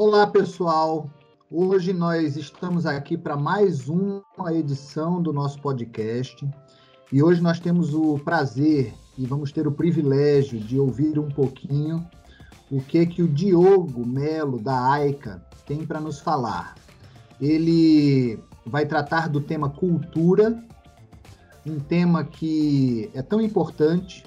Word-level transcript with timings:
Olá, 0.00 0.28
pessoal. 0.28 1.10
Hoje 1.50 1.92
nós 1.92 2.36
estamos 2.36 2.86
aqui 2.86 3.18
para 3.18 3.36
mais 3.36 3.88
uma 3.88 4.54
edição 4.54 5.20
do 5.20 5.32
nosso 5.32 5.60
podcast. 5.60 6.48
E 7.12 7.20
hoje 7.20 7.42
nós 7.42 7.58
temos 7.58 7.92
o 7.94 8.16
prazer 8.20 8.94
e 9.18 9.26
vamos 9.26 9.50
ter 9.50 9.66
o 9.66 9.72
privilégio 9.72 10.60
de 10.60 10.78
ouvir 10.78 11.18
um 11.18 11.28
pouquinho 11.28 12.08
o 12.70 12.80
que 12.80 13.04
que 13.06 13.24
o 13.24 13.26
Diogo 13.26 14.06
Melo 14.06 14.60
da 14.60 14.88
AICA 14.92 15.44
tem 15.66 15.84
para 15.84 15.98
nos 15.98 16.20
falar. 16.20 16.76
Ele 17.40 18.38
vai 18.64 18.86
tratar 18.86 19.28
do 19.28 19.40
tema 19.40 19.68
cultura, 19.68 20.64
um 21.66 21.80
tema 21.80 22.22
que 22.22 23.10
é 23.14 23.20
tão 23.20 23.40
importante. 23.40 24.22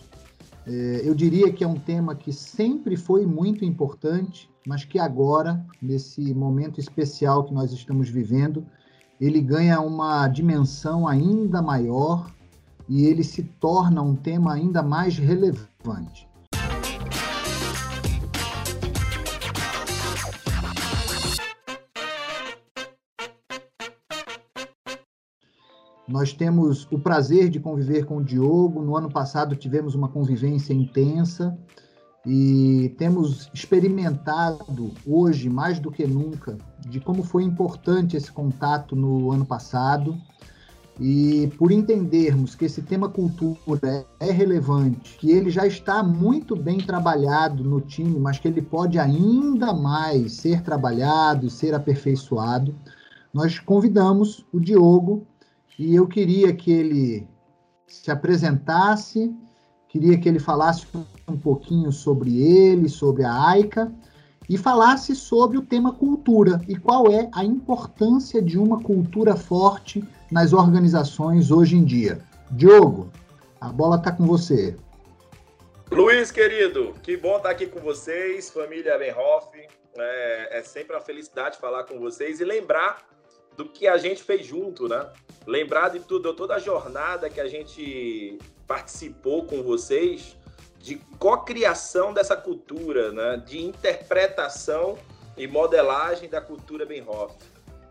É, 0.65 1.01
eu 1.03 1.15
diria 1.15 1.51
que 1.51 1.63
é 1.63 1.67
um 1.67 1.79
tema 1.79 2.15
que 2.15 2.31
sempre 2.31 2.95
foi 2.95 3.25
muito 3.25 3.65
importante, 3.65 4.49
mas 4.65 4.85
que 4.85 4.99
agora, 4.99 5.65
nesse 5.81 6.33
momento 6.33 6.79
especial 6.79 7.43
que 7.43 7.53
nós 7.53 7.71
estamos 7.71 8.09
vivendo, 8.09 8.65
ele 9.19 9.41
ganha 9.41 9.79
uma 9.81 10.27
dimensão 10.27 11.07
ainda 11.07 11.61
maior 11.61 12.31
e 12.87 13.05
ele 13.05 13.23
se 13.23 13.43
torna 13.43 14.01
um 14.01 14.15
tema 14.15 14.53
ainda 14.53 14.83
mais 14.83 15.17
relevante. 15.17 16.27
Nós 26.11 26.33
temos 26.33 26.85
o 26.91 26.99
prazer 26.99 27.49
de 27.49 27.57
conviver 27.57 28.05
com 28.05 28.17
o 28.17 28.23
Diogo. 28.23 28.81
No 28.81 28.97
ano 28.97 29.09
passado 29.09 29.55
tivemos 29.55 29.95
uma 29.95 30.09
convivência 30.09 30.73
intensa 30.73 31.57
e 32.25 32.93
temos 32.97 33.49
experimentado 33.53 34.91
hoje, 35.07 35.49
mais 35.49 35.79
do 35.79 35.89
que 35.89 36.05
nunca, 36.05 36.57
de 36.85 36.99
como 36.99 37.23
foi 37.23 37.43
importante 37.43 38.17
esse 38.17 38.29
contato 38.29 38.93
no 38.93 39.31
ano 39.31 39.45
passado. 39.45 40.17
E 40.99 41.49
por 41.57 41.71
entendermos 41.71 42.55
que 42.55 42.65
esse 42.65 42.81
tema 42.81 43.07
cultura 43.07 44.05
é 44.19 44.31
relevante, 44.31 45.17
que 45.17 45.31
ele 45.31 45.49
já 45.49 45.65
está 45.65 46.03
muito 46.03 46.57
bem 46.57 46.77
trabalhado 46.79 47.63
no 47.63 47.79
time, 47.79 48.19
mas 48.19 48.37
que 48.37 48.49
ele 48.49 48.61
pode 48.61 48.99
ainda 48.99 49.73
mais 49.73 50.33
ser 50.33 50.61
trabalhado 50.61 51.47
e 51.47 51.49
ser 51.49 51.73
aperfeiçoado, 51.73 52.75
nós 53.33 53.57
convidamos 53.57 54.45
o 54.51 54.59
Diogo 54.59 55.25
e 55.81 55.95
eu 55.95 56.07
queria 56.07 56.53
que 56.53 56.71
ele 56.71 57.27
se 57.87 58.11
apresentasse, 58.11 59.35
queria 59.89 60.15
que 60.15 60.29
ele 60.29 60.37
falasse 60.37 60.85
um 61.27 61.35
pouquinho 61.35 61.91
sobre 61.91 62.39
ele, 62.39 62.87
sobre 62.87 63.23
a 63.23 63.49
AICA 63.49 63.91
e 64.47 64.59
falasse 64.59 65.15
sobre 65.15 65.57
o 65.57 65.63
tema 65.63 65.91
cultura 65.91 66.61
e 66.67 66.75
qual 66.75 67.11
é 67.11 67.27
a 67.33 67.43
importância 67.43 68.39
de 68.39 68.59
uma 68.59 68.79
cultura 68.83 69.35
forte 69.35 70.03
nas 70.31 70.53
organizações 70.53 71.49
hoje 71.49 71.75
em 71.75 71.83
dia. 71.83 72.21
Diogo, 72.51 73.11
a 73.59 73.69
bola 73.69 73.95
está 73.95 74.11
com 74.11 74.27
você. 74.27 74.75
Luiz, 75.91 76.29
querido, 76.29 76.93
que 77.01 77.17
bom 77.17 77.37
estar 77.37 77.49
aqui 77.49 77.65
com 77.65 77.79
vocês, 77.79 78.51
família 78.51 78.99
Benhoff. 78.99 79.47
É, 79.97 80.59
é 80.59 80.61
sempre 80.61 80.95
uma 80.95 81.01
felicidade 81.01 81.57
falar 81.57 81.85
com 81.85 81.99
vocês 81.99 82.39
e 82.39 82.45
lembrar 82.45 83.10
do 83.55 83.65
que 83.65 83.87
a 83.87 83.97
gente 83.97 84.23
fez 84.23 84.45
junto, 84.45 84.87
né? 84.87 85.09
Lembrar 85.45 85.89
de 85.89 85.99
tudo, 85.99 86.33
toda 86.33 86.55
a 86.55 86.59
jornada 86.59 87.29
que 87.29 87.39
a 87.39 87.47
gente 87.47 88.37
participou 88.67 89.45
com 89.45 89.61
vocês 89.61 90.37
de 90.79 90.95
cocriação 91.19 92.13
dessa 92.13 92.35
cultura, 92.35 93.11
né? 93.11 93.43
De 93.45 93.61
interpretação 93.61 94.97
e 95.37 95.47
modelagem 95.47 96.29
da 96.29 96.41
cultura 96.41 96.85
Benhoff. 96.85 97.35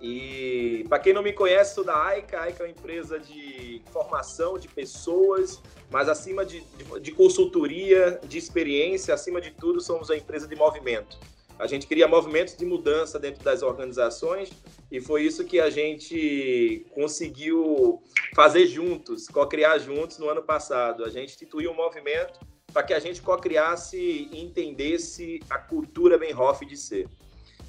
E 0.01 0.85
para 0.89 0.99
quem 0.99 1.13
não 1.13 1.23
me 1.23 1.33
conhece, 1.33 1.75
sou 1.75 1.85
da 1.85 1.95
AICA. 2.07 2.39
A 2.39 2.43
AICA 2.45 2.63
é 2.63 2.67
uma 2.67 2.73
empresa 2.73 3.19
de 3.19 3.83
formação 3.93 4.59
de 4.59 4.67
pessoas, 4.67 5.61
mas 5.91 6.09
acima 6.09 6.45
de, 6.45 6.61
de, 6.61 7.01
de 7.01 7.13
consultoria, 7.13 8.19
de 8.25 8.39
experiência, 8.39 9.13
acima 9.13 9.41
de 9.41 9.51
tudo, 9.51 9.81
somos 9.81 10.09
uma 10.09 10.17
empresa 10.17 10.49
de 10.49 10.57
movimento. 10.57 11.19
A 11.61 11.67
gente 11.67 11.87
cria 11.87 12.09
movimentos 12.09 12.57
de 12.57 12.65
mudança 12.65 13.19
dentro 13.19 13.45
das 13.45 13.63
organizações 13.63 14.51
e 14.91 14.99
foi 14.99 15.25
isso 15.25 15.45
que 15.45 15.61
a 15.61 15.69
gente 15.69 16.87
conseguiu 16.95 18.03
fazer 18.35 18.67
juntos, 18.67 19.29
co-criar 19.29 19.77
juntos 19.79 20.17
no 20.17 20.31
ano 20.31 20.43
passado. 20.43 21.05
A 21.05 21.11
gente 21.11 21.35
instituiu 21.35 21.71
um 21.71 21.75
movimento 21.75 22.41
para 22.73 22.83
que 22.83 22.95
a 22.95 22.99
gente 22.99 23.21
co-criasse 23.21 23.99
e 23.99 24.41
entendesse 24.41 25.41
a 25.51 25.59
cultura 25.59 26.17
Benhoff 26.17 26.65
de 26.65 26.79
ser. 26.79 27.07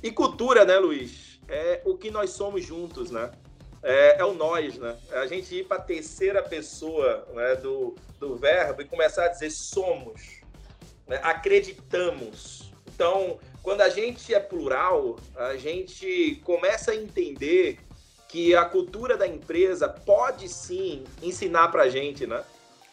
E 0.01 0.09
cultura, 0.09 0.63
né, 0.63 0.77
Luiz? 0.79 1.41
É 1.49 1.81
o 1.83 1.97
que 1.97 2.09
nós 2.09 2.29
somos 2.29 2.63
juntos, 2.63 3.11
né? 3.11 3.29
É, 3.83 4.21
é 4.21 4.23
o 4.23 4.33
nós, 4.33 4.77
né? 4.77 4.97
É 5.11 5.17
a 5.17 5.27
gente 5.27 5.53
ir 5.53 5.67
para 5.67 5.77
a 5.77 5.81
terceira 5.81 6.41
pessoa 6.41 7.27
né, 7.33 7.55
do, 7.55 7.95
do 8.17 8.37
verbo 8.37 8.81
e 8.83 8.85
começar 8.85 9.25
a 9.25 9.27
dizer 9.27 9.49
somos, 9.49 10.39
né? 11.07 11.19
acreditamos. 11.21 12.71
Então, 12.93 13.39
quando 13.63 13.81
a 13.81 13.89
gente 13.89 14.33
é 14.33 14.39
plural, 14.39 15.17
a 15.35 15.55
gente 15.55 16.41
começa 16.43 16.91
a 16.91 16.95
entender 16.95 17.79
que 18.27 18.55
a 18.55 18.65
cultura 18.65 19.17
da 19.17 19.27
empresa 19.27 19.87
pode 19.87 20.47
sim 20.47 21.03
ensinar 21.21 21.67
para 21.67 21.83
a 21.83 21.89
gente, 21.89 22.25
né? 22.25 22.43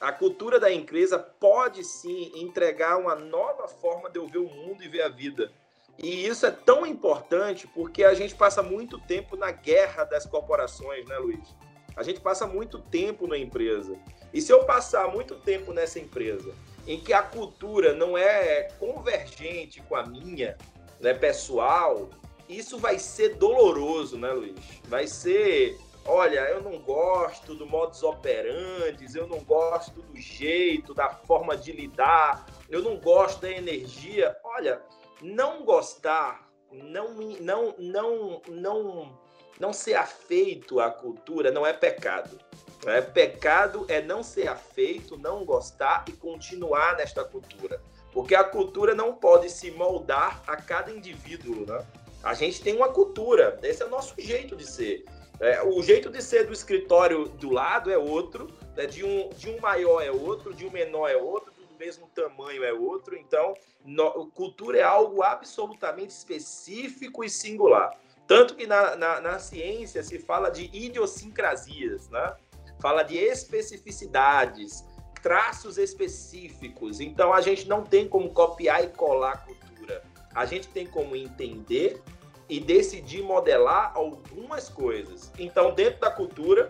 A 0.01 0.13
cultura 0.13 0.61
da 0.61 0.73
empresa 0.73 1.19
pode 1.19 1.83
sim 1.85 2.33
entregar 2.35 2.99
uma 2.99 3.15
nova 3.15 3.67
forma 3.67 4.11
de 4.11 4.19
eu 4.19 4.27
ver 4.27 4.39
o 4.39 4.49
mundo 4.49 4.83
e 4.83 4.89
ver 4.89 5.03
a 5.03 5.09
vida. 5.09 5.51
E 5.99 6.27
isso 6.27 6.47
é 6.47 6.51
tão 6.51 6.87
importante 6.87 7.67
porque 7.67 8.05
a 8.05 8.15
gente 8.15 8.35
passa 8.35 8.63
muito 8.63 8.99
tempo 8.99 9.37
na 9.37 9.51
guerra 9.51 10.05
das 10.05 10.25
corporações, 10.25 11.05
né, 11.07 11.19
Luiz? 11.19 11.55
A 11.97 12.03
gente 12.03 12.21
passa 12.21 12.47
muito 12.47 12.79
tempo 12.79 13.27
na 13.27 13.37
empresa. 13.37 13.97
E 14.33 14.41
se 14.41 14.53
eu 14.53 14.65
passar 14.65 15.09
muito 15.09 15.35
tempo 15.37 15.73
nessa 15.73 15.99
empresa 15.99 16.55
em 16.89 16.99
que 16.99 17.13
a 17.13 17.23
cultura 17.23 17.93
não 17.93 18.17
é 18.17 18.63
convergente 18.81 19.83
com 19.83 19.95
a 19.95 20.07
minha, 20.07 20.57
né, 20.99 21.13
pessoal, 21.13 22.09
isso 22.49 22.79
vai 22.79 22.99
ser 22.99 23.35
doloroso, 23.37 24.17
né, 24.17 24.33
Luiz? 24.33 24.59
Vai 24.85 25.07
ser, 25.07 25.79
olha, 26.07 26.41
eu 26.49 26.63
não 26.63 26.79
gosto 26.79 27.55
do 27.55 27.67
modus 27.67 28.03
operandi, 28.03 29.07
eu 29.15 29.27
não 29.27 29.41
gosto 29.41 30.01
do 30.01 30.17
jeito, 30.17 30.95
da 30.95 31.11
forma 31.11 31.55
de 31.59 31.73
lidar, 31.73 32.47
eu 32.71 32.83
não 32.83 32.97
gosto 32.97 33.43
da 33.43 33.51
energia. 33.51 34.35
Olha, 34.43 34.81
não 35.21 35.67
gostar, 35.67 36.49
não 36.73 37.13
não 37.39 37.75
não 37.79 38.43
não 38.49 39.19
não 39.61 39.73
ser 39.75 39.95
afeito 39.95 40.81
à 40.81 40.91
cultura 40.91 41.51
não 41.51 41.67
é 41.67 41.73
pecado. 41.75 42.39
É, 42.87 43.01
pecado 43.01 43.85
é 43.89 44.01
não 44.01 44.23
ser 44.23 44.49
afeito, 44.49 45.19
não 45.19 45.45
gostar 45.45 46.05
e 46.09 46.13
continuar 46.13 46.97
nesta 46.97 47.25
cultura. 47.25 47.81
Porque 48.13 48.35
a 48.35 48.45
cultura 48.45 48.95
não 48.95 49.15
pode 49.15 49.51
se 49.51 49.71
moldar 49.71 50.43
a 50.47 50.57
cada 50.57 50.91
indivíduo, 50.91 51.67
né? 51.67 51.85
A 52.23 52.35
gente 52.35 52.61
tem 52.61 52.75
uma 52.75 52.89
cultura, 52.89 53.59
esse 53.63 53.83
é 53.83 53.87
o 53.87 53.91
nosso 53.91 54.15
jeito 54.19 54.57
de 54.57 54.67
ser. 54.67 55.05
É, 55.41 55.63
o 55.63 55.81
jeito 55.83 56.11
de 56.11 56.21
ser 56.21 56.47
do 56.47 56.53
escritório 56.53 57.29
do 57.29 57.51
lado 57.51 57.91
é 57.91 57.99
outro, 57.99 58.49
né? 58.77 58.87
de, 58.87 59.05
um, 59.05 59.29
de 59.31 59.49
um 59.49 59.61
maior 59.61 60.01
é 60.03 60.11
outro, 60.11 60.53
de 60.53 60.67
um 60.67 60.71
menor 60.71 61.09
é 61.09 61.17
outro, 61.17 61.53
do 61.53 61.79
mesmo 61.79 62.09
tamanho 62.09 62.65
é 62.65 62.73
outro. 62.73 63.17
Então, 63.17 63.55
no, 63.85 64.27
cultura 64.31 64.79
é 64.79 64.83
algo 64.83 65.23
absolutamente 65.23 66.11
específico 66.11 67.23
e 67.23 67.31
singular. 67.31 67.97
Tanto 68.27 68.57
que 68.57 68.67
na, 68.67 68.97
na, 68.97 69.21
na 69.21 69.39
ciência 69.39 70.03
se 70.03 70.19
fala 70.19 70.51
de 70.51 70.69
idiosincrasias, 70.73 72.09
né? 72.11 72.37
Fala 72.81 73.03
de 73.03 73.17
especificidades, 73.17 74.85
traços 75.23 75.79
específicos. 75.79 77.01
Então 77.01 77.33
a 77.33 77.41
gente 77.41 77.69
não 77.69 77.83
tem 77.83 78.09
como 78.09 78.31
copiar 78.31 78.85
e 78.85 78.89
colar 78.89 79.33
a 79.33 79.39
cultura. 79.39 80.03
A 80.35 80.45
gente 80.47 80.69
tem 80.69 80.87
como 80.87 81.17
entender 81.17 82.03
e 82.49 82.59
decidir 82.59 83.23
modelar 83.23 83.93
algumas 83.95 84.69
coisas. 84.69 85.31
Então, 85.39 85.75
dentro 85.75 86.01
da 86.01 86.11
cultura, 86.11 86.69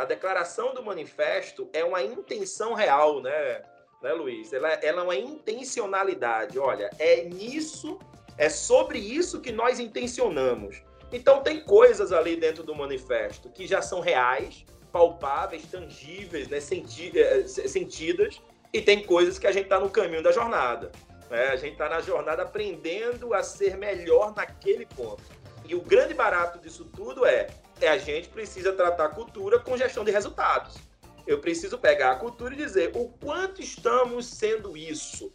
a 0.00 0.04
declaração 0.04 0.72
do 0.72 0.82
manifesto 0.82 1.68
é 1.72 1.84
uma 1.84 2.02
intenção 2.02 2.74
real, 2.74 3.20
né, 3.20 3.62
né 4.00 4.12
Luiz? 4.12 4.52
Ela, 4.52 4.68
ela 4.74 5.00
é 5.00 5.04
uma 5.04 5.16
intencionalidade. 5.16 6.58
Olha, 6.58 6.88
é 6.98 7.24
nisso, 7.24 7.98
é 8.36 8.48
sobre 8.48 8.98
isso 8.98 9.40
que 9.40 9.50
nós 9.50 9.80
intencionamos. 9.80 10.82
Então, 11.10 11.42
tem 11.42 11.64
coisas 11.64 12.12
ali 12.12 12.36
dentro 12.36 12.62
do 12.62 12.74
manifesto 12.74 13.48
que 13.50 13.66
já 13.66 13.82
são 13.82 14.00
reais, 14.00 14.64
palpáveis, 14.92 15.62
tangíveis, 15.70 16.48
né, 16.48 16.60
senti 16.60 17.12
eh, 17.18 17.46
sentidas, 17.46 18.40
e 18.72 18.80
tem 18.80 19.02
coisas 19.04 19.38
que 19.38 19.46
a 19.46 19.52
gente 19.52 19.64
está 19.64 19.78
no 19.80 19.90
caminho 19.90 20.22
da 20.22 20.32
jornada. 20.32 20.90
Né? 21.30 21.48
A 21.48 21.56
gente 21.56 21.72
está 21.72 21.88
na 21.88 22.00
jornada 22.00 22.42
aprendendo 22.42 23.34
a 23.34 23.42
ser 23.42 23.76
melhor 23.76 24.34
naquele 24.34 24.86
ponto. 24.86 25.22
E 25.64 25.74
o 25.74 25.80
grande 25.80 26.14
barato 26.14 26.58
disso 26.58 26.84
tudo 26.96 27.26
é, 27.26 27.48
é 27.80 27.88
a 27.88 27.98
gente 27.98 28.28
precisa 28.28 28.72
tratar 28.72 29.06
a 29.06 29.10
cultura 29.10 29.58
com 29.58 29.76
gestão 29.76 30.04
de 30.04 30.10
resultados. 30.10 30.76
Eu 31.26 31.40
preciso 31.40 31.78
pegar 31.78 32.12
a 32.12 32.16
cultura 32.16 32.54
e 32.54 32.56
dizer 32.56 32.90
o 32.94 33.08
quanto 33.22 33.60
estamos 33.60 34.26
sendo 34.26 34.76
isso. 34.76 35.30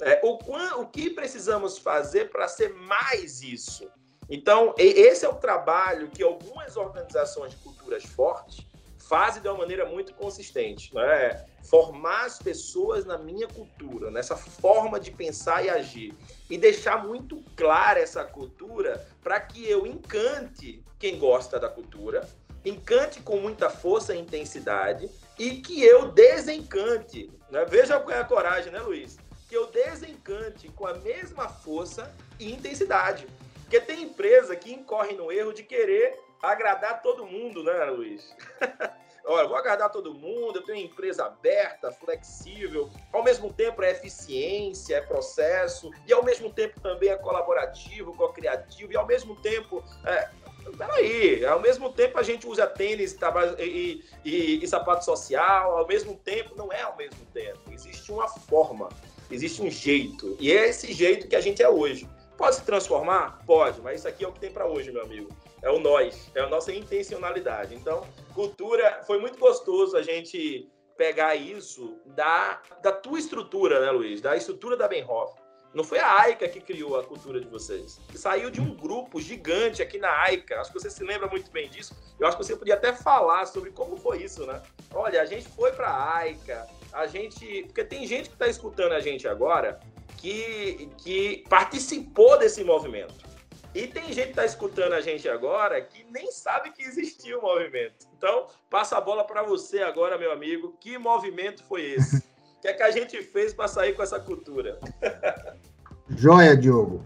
É, 0.00 0.20
o, 0.22 0.38
o 0.80 0.86
que 0.86 1.08
precisamos 1.10 1.78
fazer 1.78 2.30
para 2.30 2.48
ser 2.48 2.74
mais 2.74 3.42
isso? 3.42 3.88
Então, 4.28 4.74
esse 4.76 5.24
é 5.24 5.28
o 5.28 5.36
trabalho 5.36 6.10
que 6.10 6.22
algumas 6.22 6.76
organizações 6.76 7.52
de 7.52 7.58
culturas 7.58 8.04
fortes 8.04 8.66
fazem 9.08 9.40
de 9.40 9.48
uma 9.48 9.58
maneira 9.58 9.86
muito 9.86 10.12
consistente. 10.14 10.94
Né? 10.94 11.44
Formar 11.64 12.26
as 12.26 12.38
pessoas 12.38 13.04
na 13.04 13.16
minha 13.18 13.46
cultura, 13.48 14.10
nessa 14.10 14.36
forma 14.36 14.98
de 15.00 15.10
pensar 15.10 15.64
e 15.64 15.70
agir. 15.70 16.14
E 16.50 16.58
deixar 16.58 17.04
muito 17.04 17.42
clara 17.56 18.00
essa 18.00 18.24
cultura 18.24 19.06
para 19.22 19.40
que 19.40 19.68
eu 19.68 19.86
encante 19.86 20.82
quem 20.98 21.18
gosta 21.18 21.58
da 21.58 21.68
cultura, 21.68 22.28
encante 22.64 23.20
com 23.20 23.38
muita 23.38 23.70
força 23.70 24.14
e 24.14 24.20
intensidade 24.20 25.08
e 25.38 25.60
que 25.60 25.82
eu 25.84 26.10
desencante. 26.10 27.30
Né? 27.50 27.64
Veja 27.64 28.00
qual 28.00 28.16
é 28.16 28.20
a 28.20 28.24
coragem, 28.24 28.72
né, 28.72 28.80
Luiz? 28.80 29.18
Que 29.48 29.56
eu 29.56 29.66
desencante 29.68 30.68
com 30.68 30.86
a 30.86 30.94
mesma 30.94 31.48
força 31.48 32.12
e 32.38 32.52
intensidade. 32.52 33.26
Porque 33.62 33.80
tem 33.80 34.02
empresa 34.02 34.54
que 34.56 34.72
incorre 34.72 35.14
no 35.14 35.30
erro 35.30 35.52
de 35.52 35.62
querer 35.62 36.25
agradar 36.42 37.02
todo 37.02 37.26
mundo, 37.26 37.62
né, 37.62 37.84
Luiz? 37.86 38.34
Olha, 39.28 39.48
vou 39.48 39.56
agradar 39.56 39.90
todo 39.90 40.14
mundo, 40.14 40.60
eu 40.60 40.62
tenho 40.62 40.86
empresa 40.86 41.24
aberta, 41.24 41.90
flexível, 41.90 42.88
ao 43.12 43.24
mesmo 43.24 43.52
tempo 43.52 43.82
é 43.82 43.90
eficiência, 43.90 44.96
é 44.96 45.00
processo, 45.00 45.90
e 46.06 46.12
ao 46.12 46.24
mesmo 46.24 46.48
tempo 46.52 46.78
também 46.80 47.08
é 47.08 47.16
colaborativo, 47.16 48.14
co-criativo, 48.16 48.92
e 48.92 48.96
ao 48.96 49.04
mesmo 49.04 49.34
tempo. 49.36 49.82
É... 50.04 50.30
Peraí, 50.76 51.46
ao 51.46 51.60
mesmo 51.60 51.92
tempo 51.92 52.18
a 52.18 52.24
gente 52.24 52.44
usa 52.44 52.66
tênis 52.66 53.16
e, 53.58 54.04
e, 54.24 54.64
e 54.64 54.66
sapato 54.66 55.04
social, 55.04 55.78
ao 55.78 55.86
mesmo 55.86 56.16
tempo, 56.16 56.56
não 56.56 56.72
é 56.72 56.82
ao 56.82 56.96
mesmo 56.96 57.24
tempo. 57.26 57.60
Existe 57.70 58.10
uma 58.10 58.26
forma, 58.26 58.88
existe 59.30 59.62
um 59.62 59.70
jeito, 59.70 60.36
e 60.40 60.50
é 60.50 60.68
esse 60.68 60.92
jeito 60.92 61.28
que 61.28 61.36
a 61.36 61.40
gente 61.40 61.62
é 61.62 61.68
hoje. 61.68 62.08
Pode 62.36 62.56
se 62.56 62.64
transformar? 62.64 63.38
Pode, 63.46 63.80
mas 63.80 64.00
isso 64.00 64.08
aqui 64.08 64.24
é 64.24 64.28
o 64.28 64.32
que 64.32 64.40
tem 64.40 64.50
para 64.50 64.66
hoje, 64.66 64.90
meu 64.92 65.02
amigo. 65.02 65.28
É 65.66 65.70
o 65.70 65.80
nós, 65.80 66.30
é 66.32 66.40
a 66.40 66.48
nossa 66.48 66.72
intencionalidade. 66.72 67.74
Então, 67.74 68.06
cultura, 68.32 69.02
foi 69.04 69.18
muito 69.18 69.36
gostoso 69.36 69.96
a 69.96 70.02
gente 70.02 70.70
pegar 70.96 71.34
isso 71.34 71.98
da, 72.06 72.62
da 72.80 72.92
tua 72.92 73.18
estrutura, 73.18 73.80
né, 73.80 73.90
Luiz? 73.90 74.20
Da 74.20 74.36
estrutura 74.36 74.76
da 74.76 74.86
Benhoff. 74.86 75.34
Não 75.74 75.82
foi 75.82 75.98
a 75.98 76.20
AICA 76.20 76.48
que 76.48 76.60
criou 76.60 76.96
a 76.96 77.02
cultura 77.02 77.40
de 77.40 77.48
vocês. 77.48 78.00
Saiu 78.14 78.48
de 78.48 78.60
um 78.60 78.76
grupo 78.76 79.20
gigante 79.20 79.82
aqui 79.82 79.98
na 79.98 80.08
AICA. 80.22 80.60
Acho 80.60 80.72
que 80.72 80.78
você 80.78 80.88
se 80.88 81.02
lembra 81.02 81.26
muito 81.26 81.50
bem 81.50 81.68
disso. 81.68 81.96
Eu 82.20 82.28
acho 82.28 82.36
que 82.36 82.44
você 82.44 82.54
podia 82.54 82.74
até 82.74 82.92
falar 82.92 83.44
sobre 83.46 83.72
como 83.72 83.96
foi 83.96 84.22
isso, 84.22 84.46
né? 84.46 84.62
Olha, 84.94 85.20
a 85.20 85.26
gente 85.26 85.48
foi 85.48 85.72
para 85.72 85.88
a 85.88 86.18
AICA, 86.18 86.64
a 86.92 87.08
gente. 87.08 87.64
Porque 87.64 87.82
tem 87.82 88.06
gente 88.06 88.28
que 88.28 88.36
está 88.36 88.46
escutando 88.46 88.92
a 88.92 89.00
gente 89.00 89.26
agora 89.26 89.80
que, 90.16 90.88
que 90.98 91.44
participou 91.48 92.38
desse 92.38 92.62
movimento. 92.62 93.35
E 93.76 93.86
tem 93.86 94.04
gente 94.04 94.22
que 94.22 94.30
está 94.30 94.46
escutando 94.46 94.94
a 94.94 95.02
gente 95.02 95.28
agora 95.28 95.78
que 95.82 96.06
nem 96.10 96.32
sabe 96.32 96.70
que 96.70 96.82
existia 96.82 97.38
o 97.38 97.42
movimento. 97.42 98.06
Então, 98.16 98.46
passa 98.70 98.96
a 98.96 99.00
bola 99.02 99.22
para 99.22 99.42
você 99.42 99.80
agora, 99.80 100.16
meu 100.16 100.32
amigo. 100.32 100.74
Que 100.80 100.96
movimento 100.96 101.62
foi 101.62 101.82
esse? 101.92 102.16
O 102.16 102.60
que 102.62 102.68
é 102.68 102.72
que 102.72 102.82
a 102.82 102.90
gente 102.90 103.20
fez 103.22 103.52
para 103.52 103.68
sair 103.68 103.92
com 103.92 104.02
essa 104.02 104.18
cultura? 104.18 104.80
Joia, 106.08 106.56
Diogo. 106.56 107.04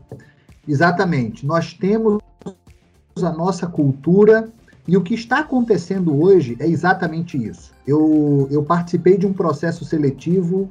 Exatamente. 0.68 1.44
Nós 1.44 1.74
temos 1.74 2.22
a 3.20 3.32
nossa 3.32 3.66
cultura 3.66 4.48
e 4.86 4.96
o 4.96 5.02
que 5.02 5.14
está 5.14 5.40
acontecendo 5.40 6.22
hoje 6.22 6.56
é 6.60 6.68
exatamente 6.68 7.36
isso. 7.36 7.74
Eu, 7.84 8.46
eu 8.48 8.62
participei 8.62 9.18
de 9.18 9.26
um 9.26 9.32
processo 9.32 9.84
seletivo 9.84 10.70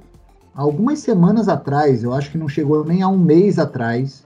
algumas 0.55 0.99
semanas 0.99 1.49
atrás, 1.49 2.03
eu 2.03 2.13
acho 2.13 2.31
que 2.31 2.37
não 2.37 2.47
chegou 2.47 2.85
nem 2.85 3.01
a 3.01 3.07
um 3.09 3.17
mês 3.17 3.59
atrás, 3.59 4.25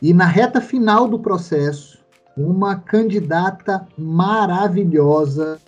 e 0.00 0.14
na 0.14 0.26
reta 0.26 0.60
final 0.60 1.08
do 1.08 1.18
processo, 1.18 1.98
uma 2.36 2.76
candidata 2.76 3.86
maravilhosa, 3.96 5.58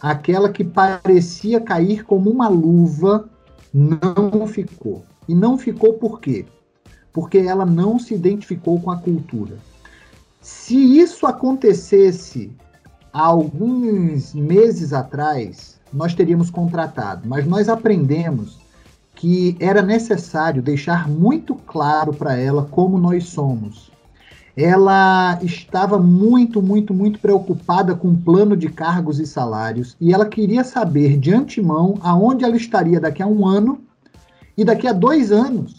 aquela 0.00 0.48
que 0.48 0.62
parecia 0.62 1.60
cair 1.60 2.04
como 2.04 2.30
uma 2.30 2.48
luva, 2.48 3.28
não 3.74 4.46
ficou. 4.46 5.04
E 5.28 5.34
não 5.34 5.58
ficou 5.58 5.94
por 5.94 6.20
quê? 6.20 6.46
Porque 7.12 7.38
ela 7.38 7.66
não 7.66 7.98
se 7.98 8.14
identificou 8.14 8.80
com 8.80 8.90
a 8.90 8.98
cultura. 8.98 9.56
Se 10.40 10.76
isso 10.76 11.26
acontecesse 11.26 12.52
há 13.12 13.26
alguns 13.26 14.32
meses 14.34 14.92
atrás, 14.92 15.80
nós 15.92 16.14
teríamos 16.14 16.50
contratado, 16.50 17.28
mas 17.28 17.46
nós 17.46 17.68
aprendemos 17.68 18.61
que 19.22 19.56
era 19.60 19.80
necessário 19.80 20.60
deixar 20.60 21.08
muito 21.08 21.54
claro 21.54 22.12
para 22.12 22.36
ela 22.36 22.66
como 22.68 22.98
nós 22.98 23.28
somos. 23.28 23.88
Ela 24.56 25.38
estava 25.44 25.96
muito, 25.96 26.60
muito, 26.60 26.92
muito 26.92 27.20
preocupada 27.20 27.94
com 27.94 28.08
o 28.08 28.16
plano 28.16 28.56
de 28.56 28.68
cargos 28.68 29.20
e 29.20 29.26
salários 29.26 29.96
e 30.00 30.12
ela 30.12 30.26
queria 30.26 30.64
saber 30.64 31.16
de 31.18 31.32
antemão 31.32 31.94
aonde 32.00 32.44
ela 32.44 32.56
estaria 32.56 32.98
daqui 32.98 33.22
a 33.22 33.26
um 33.28 33.46
ano 33.46 33.80
e 34.58 34.64
daqui 34.64 34.88
a 34.88 34.92
dois 34.92 35.30
anos. 35.30 35.76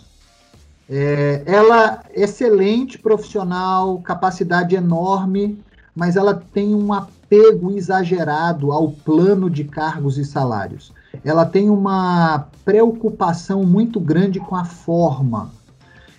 É, 0.90 1.44
ela, 1.46 2.02
excelente 2.14 2.98
profissional, 2.98 4.00
capacidade 4.00 4.74
enorme, 4.74 5.62
mas 5.94 6.16
ela 6.16 6.42
tem 6.54 6.74
um 6.74 6.94
apego 6.94 7.76
exagerado 7.76 8.72
ao 8.72 8.90
plano 8.90 9.50
de 9.50 9.66
cargos 9.66 10.18
e 10.18 10.24
salários 10.24 10.94
ela 11.24 11.46
tem 11.46 11.70
uma 11.70 12.48
preocupação 12.64 13.64
muito 13.64 14.00
grande 14.00 14.40
com 14.40 14.56
a 14.56 14.66
forma. 14.66 15.52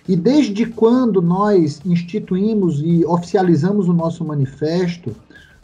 E 0.07 0.15
desde 0.15 0.65
quando 0.67 1.21
nós 1.21 1.81
instituímos 1.83 2.79
e 2.79 3.03
oficializamos 3.05 3.89
o 3.89 3.93
nosso 3.93 4.23
manifesto, 4.23 5.15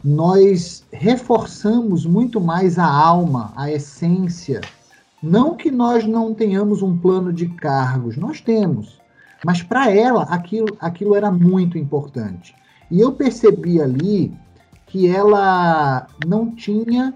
nós 0.04 0.84
reforçamos 0.92 2.04
muito 2.04 2.40
mais 2.40 2.78
a 2.78 2.86
alma, 2.86 3.52
a 3.56 3.70
essência. 3.70 4.60
Não 5.22 5.54
que 5.54 5.70
nós 5.70 6.04
não 6.04 6.34
tenhamos 6.34 6.82
um 6.82 6.98
plano 6.98 7.32
de 7.32 7.46
cargos, 7.46 8.16
nós 8.16 8.40
temos. 8.40 9.00
Mas 9.44 9.62
para 9.62 9.90
ela, 9.90 10.24
aquilo, 10.24 10.76
aquilo 10.80 11.14
era 11.14 11.30
muito 11.30 11.78
importante. 11.78 12.54
E 12.90 13.00
eu 13.00 13.12
percebi 13.12 13.80
ali 13.80 14.34
que 14.86 15.06
ela 15.06 16.06
não 16.26 16.50
tinha 16.54 17.14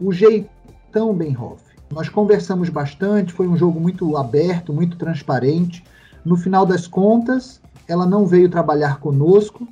o 0.00 0.12
jeito 0.12 0.50
então, 0.96 1.12
Benhoff, 1.12 1.62
nós 1.92 2.08
conversamos 2.08 2.70
bastante, 2.70 3.30
foi 3.30 3.46
um 3.46 3.54
jogo 3.54 3.78
muito 3.78 4.16
aberto, 4.16 4.72
muito 4.72 4.96
transparente. 4.96 5.84
No 6.24 6.38
final 6.38 6.64
das 6.64 6.86
contas, 6.86 7.60
ela 7.86 8.06
não 8.06 8.24
veio 8.24 8.48
trabalhar 8.48 8.98
conosco. 8.98 9.68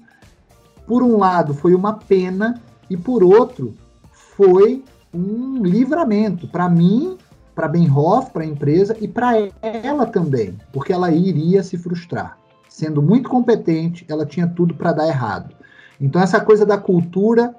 Por 0.86 1.02
um 1.02 1.16
lado, 1.16 1.54
foi 1.54 1.74
uma 1.74 1.94
pena, 1.94 2.60
e 2.90 2.96
por 2.98 3.24
outro, 3.24 3.72
foi 4.12 4.84
um 5.14 5.62
livramento 5.64 6.46
para 6.46 6.68
mim, 6.68 7.16
para 7.54 7.68
Benhoff, 7.68 8.30
para 8.30 8.42
a 8.42 8.46
empresa 8.46 8.94
e 9.00 9.08
para 9.08 9.32
ela 9.62 10.04
também, 10.04 10.58
porque 10.74 10.92
ela 10.92 11.10
iria 11.10 11.62
se 11.62 11.78
frustrar. 11.78 12.36
Sendo 12.68 13.00
muito 13.00 13.30
competente, 13.30 14.04
ela 14.10 14.26
tinha 14.26 14.46
tudo 14.46 14.74
para 14.74 14.92
dar 14.92 15.08
errado. 15.08 15.54
Então, 15.98 16.20
essa 16.20 16.38
coisa 16.38 16.66
da 16.66 16.76
cultura 16.76 17.56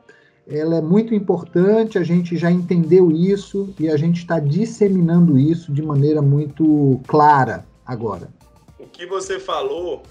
ela 0.48 0.78
é 0.78 0.82
muito 0.82 1.14
importante, 1.14 1.98
a 1.98 2.04
gente 2.04 2.38
já 2.38 2.52
entendeu 2.52 3.12
isso 3.12 3.74
e 3.80 3.90
a 3.90 3.98
gente 3.98 4.18
está 4.18 4.40
disseminando 4.40 5.40
isso 5.40 5.72
de 5.72 5.82
maneira 5.82 6.22
muito 6.22 7.02
clara 7.08 7.66
agora. 7.86 8.30
O 8.80 8.86
que 8.86 9.06
você 9.06 9.40
falou 9.40 10.04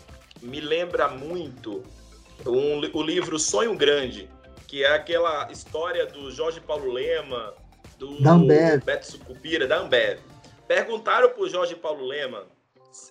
me 0.43 0.61
lembra 0.61 1.09
muito 1.09 1.83
um, 2.47 2.81
o 2.93 3.03
livro 3.03 3.38
Sonho 3.38 3.76
Grande, 3.76 4.29
que 4.67 4.83
é 4.83 4.95
aquela 4.95 5.50
história 5.50 6.07
do 6.07 6.31
Jorge 6.31 6.61
Paulo 6.61 6.93
Lema, 6.93 7.55
do. 7.99 8.19
Beto 8.85 9.07
Sucupira, 9.07 9.67
da 9.67 9.79
Ambev. 9.79 10.19
Perguntaram 10.67 11.31
para 11.31 11.43
o 11.43 11.49
Jorge 11.49 11.76
Paulo 11.76 12.05
Lema 12.07 12.45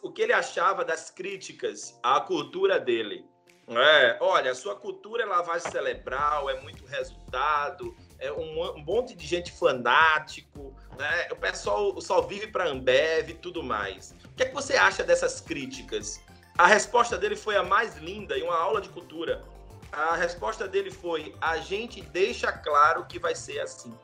o 0.01 0.12
que 0.12 0.22
ele 0.22 0.34
achava 0.34 0.84
das 0.84 1.10
críticas 1.10 1.98
à 2.01 2.20
cultura 2.20 2.80
dele. 2.80 3.25
É, 3.67 4.17
olha, 4.20 4.51
a 4.51 4.55
sua 4.55 4.75
cultura 4.75 5.24
é 5.24 5.25
lavagem 5.25 5.72
cerebral, 5.72 6.50
é 6.50 6.60
muito 6.60 6.86
resultado, 6.86 7.96
é 8.20 8.32
um, 8.32 8.62
um 8.62 8.84
monte 8.84 9.15
de 9.15 9.25
gente 9.25 9.51
fanático, 9.51 10.75
né? 10.98 11.27
o 11.32 11.36
pessoal 11.36 12.00
só 12.01 12.22
vive 12.22 12.48
para 12.48 12.67
Ambev 12.67 13.29
e 13.29 13.34
tudo 13.34 13.63
mais. 13.63 14.13
O 14.25 14.36
que 14.36 14.43
é 14.43 14.46
que 14.48 14.53
você 14.53 14.75
acha 14.75 15.03
dessas 15.03 15.39
críticas? 15.39 16.22
A 16.58 16.67
resposta 16.67 17.17
dele 17.17 17.36
foi 17.36 17.55
a 17.55 17.63
mais 17.63 17.98
linda 17.98 18.38
em 18.38 18.43
uma 18.43 18.58
aula 18.58 18.82
de 18.82 18.89
cultura. 18.89 19.43
A 19.91 20.15
resposta 20.15 20.67
dele 20.67 20.91
foi: 20.91 21.34
a 21.39 21.58
gente 21.58 22.01
deixa 22.01 22.51
claro 22.51 23.05
que 23.05 23.17
vai 23.17 23.34
ser 23.34 23.60
assim. 23.60 23.98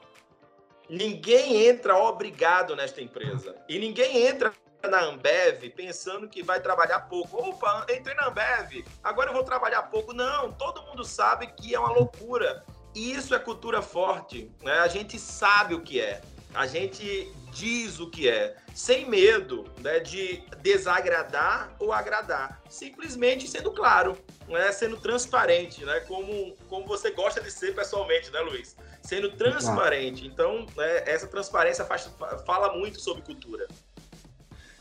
Ninguém 0.89 1.67
entra 1.67 1.95
obrigado 1.97 2.75
nesta 2.75 3.01
empresa. 3.01 3.55
E 3.67 3.77
ninguém 3.77 4.25
entra 4.25 4.51
na 4.88 5.01
Ambev 5.01 5.69
pensando 5.71 6.27
que 6.27 6.43
vai 6.43 6.62
trabalhar 6.62 7.01
pouco. 7.01 7.38
Opa, 7.38 7.86
entrei 7.89 8.15
na 8.15 8.27
Ambev, 8.27 8.86
agora 9.03 9.29
eu 9.29 9.33
vou 9.33 9.43
trabalhar 9.43 9.83
pouco. 9.83 10.13
Não, 10.13 10.51
todo 10.53 10.83
mundo 10.83 11.03
sabe 11.03 11.48
que 11.48 11.74
é 11.75 11.79
uma 11.79 11.91
loucura. 11.91 12.63
Isso 12.95 13.36
é 13.36 13.39
cultura 13.39 13.81
forte, 13.81 14.51
né? 14.63 14.79
A 14.79 14.88
gente 14.88 15.19
sabe 15.19 15.75
o 15.75 15.81
que 15.81 16.00
é. 16.00 16.21
A 16.53 16.65
gente 16.65 17.31
diz 17.51 18.00
o 18.00 18.09
que 18.09 18.27
é, 18.27 18.55
sem 18.74 19.07
medo 19.07 19.65
né, 19.79 20.00
de 20.00 20.43
desagradar 20.62 21.75
ou 21.79 21.91
agradar, 21.91 22.62
simplesmente 22.69 23.48
sendo 23.48 23.71
claro, 23.71 24.17
né, 24.48 24.71
sendo 24.71 24.98
transparente, 24.98 25.83
né, 25.86 26.00
como, 26.01 26.55
como 26.67 26.88
você 26.88 27.12
gosta 27.12 27.41
de 27.41 27.51
ser 27.51 27.75
pessoalmente, 27.75 28.31
né, 28.31 28.39
Luiz? 28.39 28.75
Sendo 29.03 29.31
transparente. 29.31 30.25
Então, 30.25 30.65
né, 30.75 31.03
essa 31.05 31.27
transparência 31.27 31.86
faz, 31.86 32.09
fala 32.45 32.74
muito 32.74 33.00
sobre 33.00 33.21
cultura. 33.21 33.67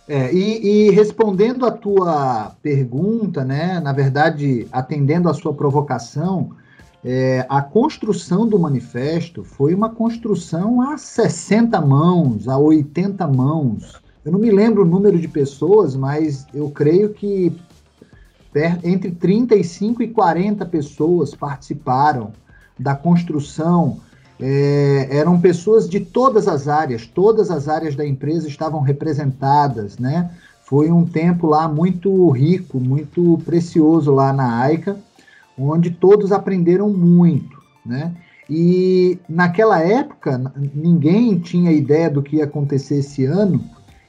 É, 0.08 0.32
e, 0.32 0.88
e, 0.88 0.90
respondendo 0.90 1.66
a 1.66 1.70
tua 1.70 2.56
pergunta, 2.62 3.44
né, 3.44 3.78
na 3.78 3.92
verdade, 3.92 4.66
atendendo 4.72 5.28
a 5.28 5.34
sua 5.34 5.52
provocação, 5.52 6.52
é, 7.04 7.44
a 7.46 7.60
construção 7.60 8.48
do 8.48 8.58
manifesto 8.58 9.44
foi 9.44 9.74
uma 9.74 9.90
construção 9.90 10.80
a 10.80 10.96
60 10.96 11.78
mãos, 11.82 12.48
a 12.48 12.56
80 12.56 13.26
mãos. 13.28 14.00
Eu 14.24 14.32
não 14.32 14.38
me 14.38 14.50
lembro 14.50 14.82
o 14.82 14.86
número 14.86 15.18
de 15.18 15.28
pessoas, 15.28 15.94
mas 15.94 16.46
eu 16.54 16.70
creio 16.70 17.10
que 17.10 17.54
entre 18.82 19.10
35 19.10 20.02
e 20.02 20.08
40 20.08 20.64
pessoas 20.66 21.34
participaram 21.34 22.32
da 22.78 22.94
construção 22.94 24.00
é, 24.40 25.08
eram 25.10 25.40
pessoas 25.40 25.88
de 25.88 26.00
todas 26.00 26.46
as 26.46 26.68
áreas, 26.68 27.06
todas 27.06 27.50
as 27.50 27.68
áreas 27.68 27.96
da 27.96 28.06
empresa 28.06 28.46
estavam 28.46 28.80
representadas, 28.80 29.98
né? 29.98 30.30
Foi 30.62 30.92
um 30.92 31.04
tempo 31.04 31.46
lá 31.46 31.66
muito 31.66 32.28
rico, 32.30 32.78
muito 32.78 33.40
precioso 33.44 34.12
lá 34.12 34.32
na 34.32 34.60
AICA, 34.60 34.98
onde 35.58 35.90
todos 35.90 36.30
aprenderam 36.30 36.90
muito, 36.90 37.58
né? 37.84 38.14
E 38.48 39.18
naquela 39.28 39.80
época 39.80 40.52
ninguém 40.74 41.38
tinha 41.38 41.72
ideia 41.72 42.08
do 42.08 42.22
que 42.22 42.36
ia 42.36 42.44
acontecer 42.44 42.98
esse 42.98 43.24
ano, 43.24 43.62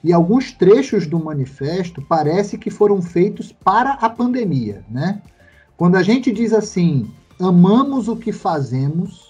e 0.03 0.13
alguns 0.13 0.51
trechos 0.51 1.07
do 1.07 1.19
manifesto 1.19 2.01
parece 2.01 2.57
que 2.57 2.69
foram 2.69 3.01
feitos 3.01 3.51
para 3.51 3.93
a 3.93 4.09
pandemia, 4.09 4.83
né? 4.89 5.21
Quando 5.75 5.95
a 5.95 6.03
gente 6.03 6.31
diz 6.31 6.53
assim, 6.53 7.09
amamos 7.39 8.07
o 8.07 8.15
que 8.15 8.31
fazemos, 8.31 9.28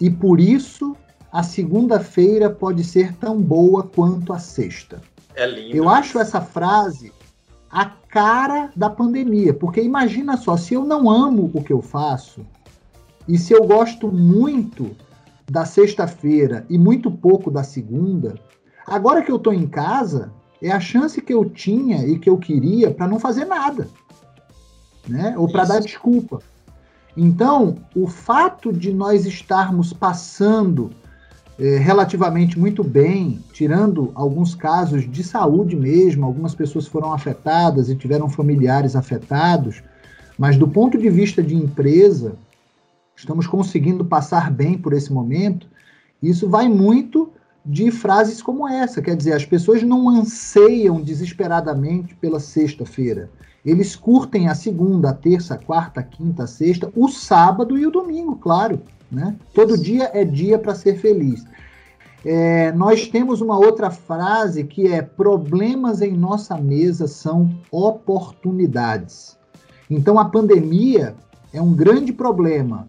e 0.00 0.10
por 0.10 0.40
isso 0.40 0.96
a 1.32 1.42
segunda-feira 1.42 2.48
pode 2.48 2.84
ser 2.84 3.14
tão 3.16 3.40
boa 3.40 3.82
quanto 3.82 4.32
a 4.32 4.38
sexta. 4.38 5.00
É 5.34 5.46
lindo. 5.46 5.76
Eu 5.76 5.88
acho 5.88 6.18
essa 6.18 6.40
frase 6.40 7.12
a 7.70 7.84
cara 7.84 8.70
da 8.74 8.88
pandemia, 8.88 9.52
porque 9.52 9.82
imagina 9.82 10.36
só, 10.36 10.56
se 10.56 10.74
eu 10.74 10.84
não 10.84 11.10
amo 11.10 11.50
o 11.52 11.62
que 11.62 11.72
eu 11.72 11.82
faço 11.82 12.40
e 13.28 13.36
se 13.36 13.52
eu 13.52 13.66
gosto 13.66 14.08
muito 14.10 14.96
da 15.50 15.64
sexta-feira 15.64 16.64
e 16.70 16.78
muito 16.78 17.10
pouco 17.10 17.50
da 17.50 17.62
segunda, 17.62 18.34
agora 18.86 19.22
que 19.22 19.30
eu 19.30 19.36
estou 19.36 19.52
em 19.52 19.66
casa, 19.66 20.32
é 20.62 20.70
a 20.70 20.80
chance 20.80 21.20
que 21.20 21.34
eu 21.34 21.44
tinha 21.50 22.06
e 22.06 22.18
que 22.18 22.30
eu 22.30 22.38
queria 22.38 22.90
para 22.90 23.06
não 23.06 23.18
fazer 23.18 23.44
nada, 23.44 23.88
né? 25.06 25.34
Ou 25.36 25.50
para 25.50 25.64
dar 25.64 25.80
desculpa. 25.80 26.40
Então, 27.16 27.76
o 27.94 28.06
fato 28.06 28.72
de 28.72 28.92
nós 28.92 29.24
estarmos 29.24 29.92
passando 29.92 30.90
é, 31.58 31.78
relativamente 31.78 32.58
muito 32.58 32.84
bem, 32.84 33.42
tirando 33.52 34.12
alguns 34.14 34.54
casos 34.54 35.10
de 35.10 35.24
saúde 35.24 35.74
mesmo, 35.74 36.26
algumas 36.26 36.54
pessoas 36.54 36.86
foram 36.86 37.14
afetadas 37.14 37.88
e 37.88 37.96
tiveram 37.96 38.28
familiares 38.28 38.94
afetados, 38.94 39.82
mas 40.38 40.58
do 40.58 40.68
ponto 40.68 40.98
de 40.98 41.08
vista 41.08 41.42
de 41.42 41.56
empresa, 41.56 42.36
estamos 43.16 43.46
conseguindo 43.46 44.04
passar 44.04 44.50
bem 44.50 44.76
por 44.76 44.92
esse 44.92 45.10
momento. 45.10 45.66
Isso 46.22 46.46
vai 46.46 46.68
muito 46.68 47.32
de 47.64 47.90
frases 47.90 48.42
como 48.42 48.68
essa, 48.68 49.00
quer 49.00 49.16
dizer, 49.16 49.32
as 49.32 49.46
pessoas 49.46 49.82
não 49.82 50.08
anseiam 50.10 51.00
desesperadamente 51.00 52.14
pela 52.14 52.38
sexta-feira. 52.38 53.30
Eles 53.66 53.96
curtem 53.96 54.48
a 54.48 54.54
segunda, 54.54 55.10
a 55.10 55.12
terça, 55.12 55.54
a 55.54 55.58
quarta, 55.58 55.98
a 55.98 56.02
quinta, 56.04 56.44
a 56.44 56.46
sexta, 56.46 56.88
o 56.94 57.08
sábado 57.08 57.76
e 57.76 57.84
o 57.84 57.90
domingo, 57.90 58.36
claro. 58.36 58.80
Né? 59.10 59.34
Todo 59.52 59.76
dia 59.76 60.08
é 60.14 60.24
dia 60.24 60.56
para 60.56 60.72
ser 60.72 61.00
feliz. 61.00 61.44
É, 62.24 62.70
nós 62.72 63.08
temos 63.08 63.40
uma 63.40 63.58
outra 63.58 63.90
frase 63.90 64.62
que 64.62 64.86
é: 64.86 65.02
problemas 65.02 66.00
em 66.00 66.12
nossa 66.12 66.56
mesa 66.56 67.08
são 67.08 67.50
oportunidades. 67.70 69.36
Então 69.90 70.16
a 70.16 70.24
pandemia 70.26 71.16
é 71.52 71.60
um 71.60 71.74
grande 71.74 72.12
problema. 72.12 72.86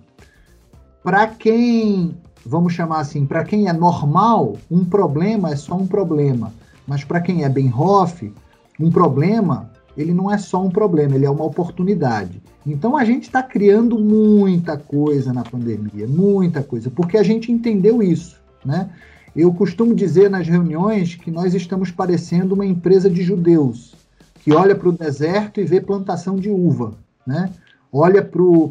Para 1.04 1.26
quem, 1.26 2.16
vamos 2.46 2.74
chamar 2.74 3.00
assim, 3.00 3.26
para 3.26 3.44
quem 3.44 3.68
é 3.68 3.74
normal, 3.74 4.58
um 4.70 4.86
problema 4.86 5.50
é 5.52 5.56
só 5.56 5.76
um 5.76 5.88
problema. 5.88 6.54
Mas 6.86 7.04
para 7.04 7.20
quem 7.20 7.44
é 7.44 7.50
Benhoff, 7.50 8.32
um 8.80 8.92
problema 8.92 9.72
ele 9.98 10.14
não 10.14 10.32
é 10.32 10.38
só 10.38 10.64
um 10.64 10.70
problema, 10.70 11.16
ele 11.16 11.26
é 11.26 11.30
uma 11.30 11.44
oportunidade. 11.44 12.42
Então 12.66 12.96
a 12.96 13.04
gente 13.04 13.24
está 13.24 13.42
criando 13.42 13.98
muita 13.98 14.78
coisa 14.78 15.34
na 15.34 15.44
pandemia, 15.44 16.08
muita 16.08 16.62
coisa, 16.62 16.92
porque 16.92 17.18
a 17.18 17.24
gente 17.24 17.52
entendeu 17.52 18.04
isso, 18.04 18.40
né? 18.64 18.90
Eu 19.36 19.54
costumo 19.54 19.94
dizer 19.94 20.30
nas 20.30 20.48
reuniões 20.48 21.16
que 21.16 21.32
nós 21.32 21.54
estamos 21.54 21.92
parecendo 21.92 22.56
uma 22.56 22.66
empresa 22.66 23.10
de 23.10 23.22
judeus, 23.24 23.96
que 24.44 24.54
olha 24.54 24.76
para 24.76 24.90
o 24.90 24.92
deserto 24.92 25.60
e 25.60 25.66
vê 25.66 25.82
plantação 25.82 26.36
de 26.36 26.50
uva, 26.50 26.94
né? 27.26 27.52
Olha 27.92 28.22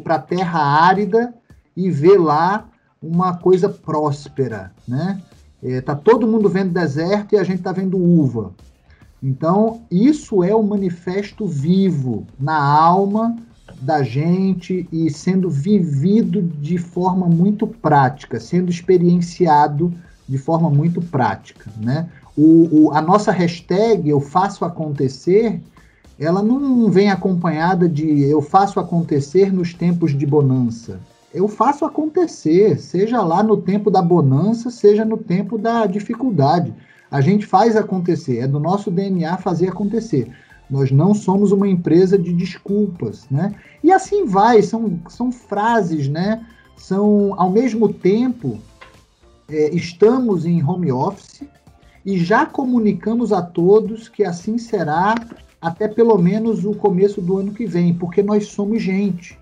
para 0.03 0.15
a 0.15 0.19
terra 0.19 0.59
árida 0.59 1.33
e 1.75 1.89
vê 1.89 2.17
lá 2.17 2.69
uma 3.01 3.37
coisa 3.37 3.69
próspera, 3.69 4.71
né? 4.87 5.21
É, 5.63 5.81
tá 5.81 5.95
todo 5.95 6.27
mundo 6.27 6.47
vendo 6.49 6.71
deserto 6.71 7.33
e 7.33 7.37
a 7.37 7.43
gente 7.43 7.57
está 7.57 7.71
vendo 7.71 7.97
uva. 7.97 8.51
Então, 9.21 9.81
isso 9.89 10.43
é 10.43 10.55
o 10.55 10.61
manifesto 10.61 11.47
vivo 11.47 12.25
na 12.39 12.57
alma 12.57 13.35
da 13.81 14.03
gente 14.03 14.87
e 14.91 15.09
sendo 15.09 15.49
vivido 15.49 16.41
de 16.41 16.77
forma 16.77 17.27
muito 17.27 17.67
prática, 17.67 18.39
sendo 18.39 18.69
experienciado 18.69 19.93
de 20.27 20.37
forma 20.37 20.69
muito 20.69 21.01
prática, 21.01 21.71
né? 21.77 22.09
O, 22.35 22.85
o, 22.85 22.93
a 22.93 23.01
nossa 23.01 23.31
hashtag 23.31 24.07
eu 24.07 24.19
faço 24.19 24.63
acontecer, 24.63 25.59
ela 26.19 26.43
não 26.43 26.89
vem 26.91 27.09
acompanhada 27.09 27.89
de 27.89 28.23
eu 28.23 28.41
faço 28.41 28.79
acontecer 28.79 29.51
nos 29.51 29.73
tempos 29.73 30.15
de 30.15 30.25
bonança. 30.25 30.99
Eu 31.33 31.47
faço 31.47 31.83
acontecer, 31.83 32.79
seja 32.79 33.21
lá 33.21 33.43
no 33.43 33.57
tempo 33.57 33.89
da 33.89 34.01
bonança, 34.01 34.69
seja 34.69 35.03
no 35.03 35.17
tempo 35.17 35.57
da 35.57 35.85
dificuldade. 35.85 36.73
A 37.09 37.21
gente 37.21 37.45
faz 37.45 37.75
acontecer, 37.75 38.39
é 38.39 38.47
do 38.47 38.59
nosso 38.59 38.91
DNA 38.91 39.37
fazer 39.37 39.69
acontecer. 39.69 40.31
Nós 40.69 40.91
não 40.91 41.13
somos 41.13 41.51
uma 41.51 41.67
empresa 41.67 42.17
de 42.17 42.33
desculpas, 42.33 43.25
né? 43.31 43.55
E 43.83 43.91
assim 43.91 44.25
vai, 44.25 44.61
são, 44.61 44.99
são 45.07 45.31
frases, 45.31 46.09
né? 46.09 46.45
São, 46.75 47.33
ao 47.37 47.49
mesmo 47.49 47.93
tempo, 47.93 48.59
é, 49.47 49.73
estamos 49.73 50.45
em 50.45 50.61
home 50.61 50.91
office 50.91 51.43
e 52.05 52.19
já 52.19 52.45
comunicamos 52.45 53.31
a 53.31 53.41
todos 53.41 54.09
que 54.09 54.23
assim 54.23 54.57
será 54.57 55.15
até 55.61 55.87
pelo 55.87 56.17
menos 56.17 56.65
o 56.65 56.73
começo 56.73 57.21
do 57.21 57.37
ano 57.37 57.53
que 57.53 57.65
vem, 57.65 57.93
porque 57.93 58.21
nós 58.21 58.47
somos 58.47 58.81
gente. 58.81 59.39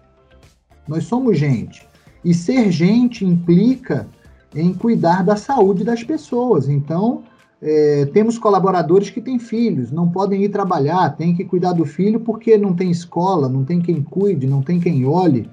Nós 0.88 1.06
somos 1.06 1.38
gente. 1.38 1.88
E 2.24 2.34
ser 2.34 2.72
gente 2.72 3.26
implica 3.26 4.08
em 4.54 4.74
cuidar 4.74 5.24
da 5.24 5.36
saúde 5.36 5.84
das 5.84 6.04
pessoas. 6.04 6.70
Então, 6.70 7.24
é, 7.62 8.06
temos 8.14 8.38
colaboradores 8.38 9.10
que 9.10 9.22
têm 9.22 9.40
filhos, 9.40 9.92
não 9.92 10.10
podem 10.10 10.44
ir 10.44 10.50
trabalhar, 10.50 11.16
têm 11.16 11.34
que 11.34 11.44
cuidar 11.44 11.74
do 11.74 11.86
filho 11.86 12.20
porque 12.20 12.58
não 12.58 12.74
tem 12.74 12.92
escola, 12.92 13.48
não 13.48 13.64
tem 13.64 13.82
quem 13.82 14.02
cuide, 14.04 14.46
não 14.46 14.62
tem 14.62 14.80
quem 14.80 15.06
olhe. 15.06 15.50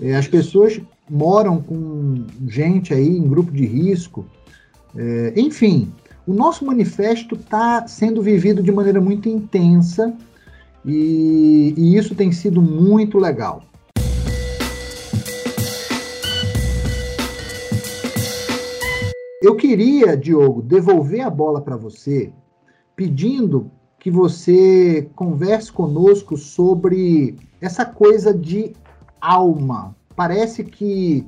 É, 0.00 0.16
as 0.16 0.26
pessoas 0.26 0.80
moram 1.08 1.60
com 1.60 2.24
gente 2.46 2.92
aí 2.92 3.16
em 3.16 3.28
grupo 3.28 3.52
de 3.52 3.64
risco. 3.64 4.24
É, 4.96 5.32
enfim, 5.36 5.92
o 6.26 6.32
nosso 6.32 6.64
manifesto 6.64 7.34
está 7.34 7.86
sendo 7.86 8.22
vivido 8.22 8.62
de 8.62 8.72
maneira 8.72 9.00
muito 9.00 9.28
intensa 9.28 10.14
e, 10.84 11.74
e 11.76 11.96
isso 11.96 12.14
tem 12.14 12.32
sido 12.32 12.60
muito 12.60 13.18
legal. 13.18 13.62
Eu 19.44 19.56
queria, 19.56 20.16
Diogo, 20.16 20.62
devolver 20.62 21.20
a 21.20 21.28
bola 21.28 21.60
para 21.60 21.76
você, 21.76 22.32
pedindo 22.96 23.70
que 23.98 24.10
você 24.10 25.10
converse 25.14 25.70
conosco 25.70 26.34
sobre 26.34 27.36
essa 27.60 27.84
coisa 27.84 28.32
de 28.32 28.72
alma. 29.20 29.94
Parece 30.16 30.64
que 30.64 31.26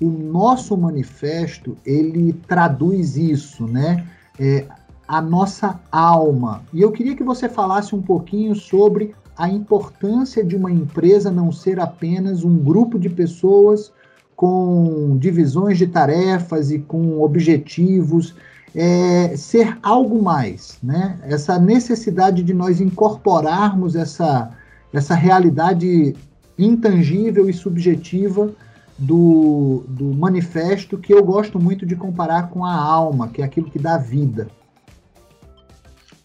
o 0.00 0.08
nosso 0.08 0.78
manifesto 0.78 1.76
ele 1.84 2.32
traduz 2.32 3.18
isso, 3.18 3.66
né? 3.66 4.08
É, 4.40 4.66
a 5.06 5.20
nossa 5.20 5.78
alma. 5.92 6.64
E 6.72 6.80
eu 6.80 6.90
queria 6.90 7.14
que 7.14 7.22
você 7.22 7.50
falasse 7.50 7.94
um 7.94 8.00
pouquinho 8.00 8.54
sobre 8.54 9.14
a 9.36 9.46
importância 9.46 10.42
de 10.42 10.56
uma 10.56 10.72
empresa 10.72 11.30
não 11.30 11.52
ser 11.52 11.78
apenas 11.78 12.44
um 12.44 12.56
grupo 12.56 12.98
de 12.98 13.10
pessoas 13.10 13.92
com 14.38 15.18
divisões 15.18 15.76
de 15.76 15.88
tarefas 15.88 16.70
e 16.70 16.78
com 16.78 17.20
objetivos. 17.20 18.36
é, 18.72 19.36
ser 19.36 19.76
algo 19.82 20.22
mais, 20.22 20.78
né? 20.80 21.18
Essa 21.24 21.58
necessidade 21.58 22.44
de 22.44 22.54
nós 22.54 22.80
incorporarmos 22.80 23.96
essa, 23.96 24.56
essa 24.92 25.16
realidade 25.16 26.14
intangível 26.56 27.50
e 27.50 27.52
subjetiva 27.52 28.52
do, 28.96 29.84
do 29.88 30.04
manifesto 30.14 30.98
que 30.98 31.12
eu 31.12 31.24
gosto 31.24 31.58
muito 31.58 31.84
de 31.84 31.96
comparar 31.96 32.50
com 32.50 32.64
a 32.64 32.74
alma, 32.74 33.28
que 33.28 33.42
é 33.42 33.44
aquilo 33.44 33.68
que 33.68 33.78
dá 33.78 33.98
vida. 33.98 34.46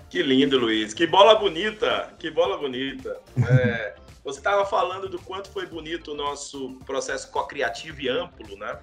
Que 0.07 0.21
lindo, 0.21 0.59
Luiz. 0.59 0.93
Que 0.93 1.07
bola 1.07 1.33
bonita. 1.33 2.13
Que 2.19 2.29
bola 2.29 2.59
bonita. 2.59 3.17
É, 3.49 3.95
você 4.23 4.39
estava 4.39 4.65
falando 4.65 5.09
do 5.09 5.19
quanto 5.19 5.49
foi 5.49 5.65
bonito 5.65 6.11
o 6.11 6.15
nosso 6.15 6.79
processo 6.85 7.29
co-criativo 7.29 8.01
e 8.01 8.09
amplo, 8.09 8.57
né? 8.57 8.79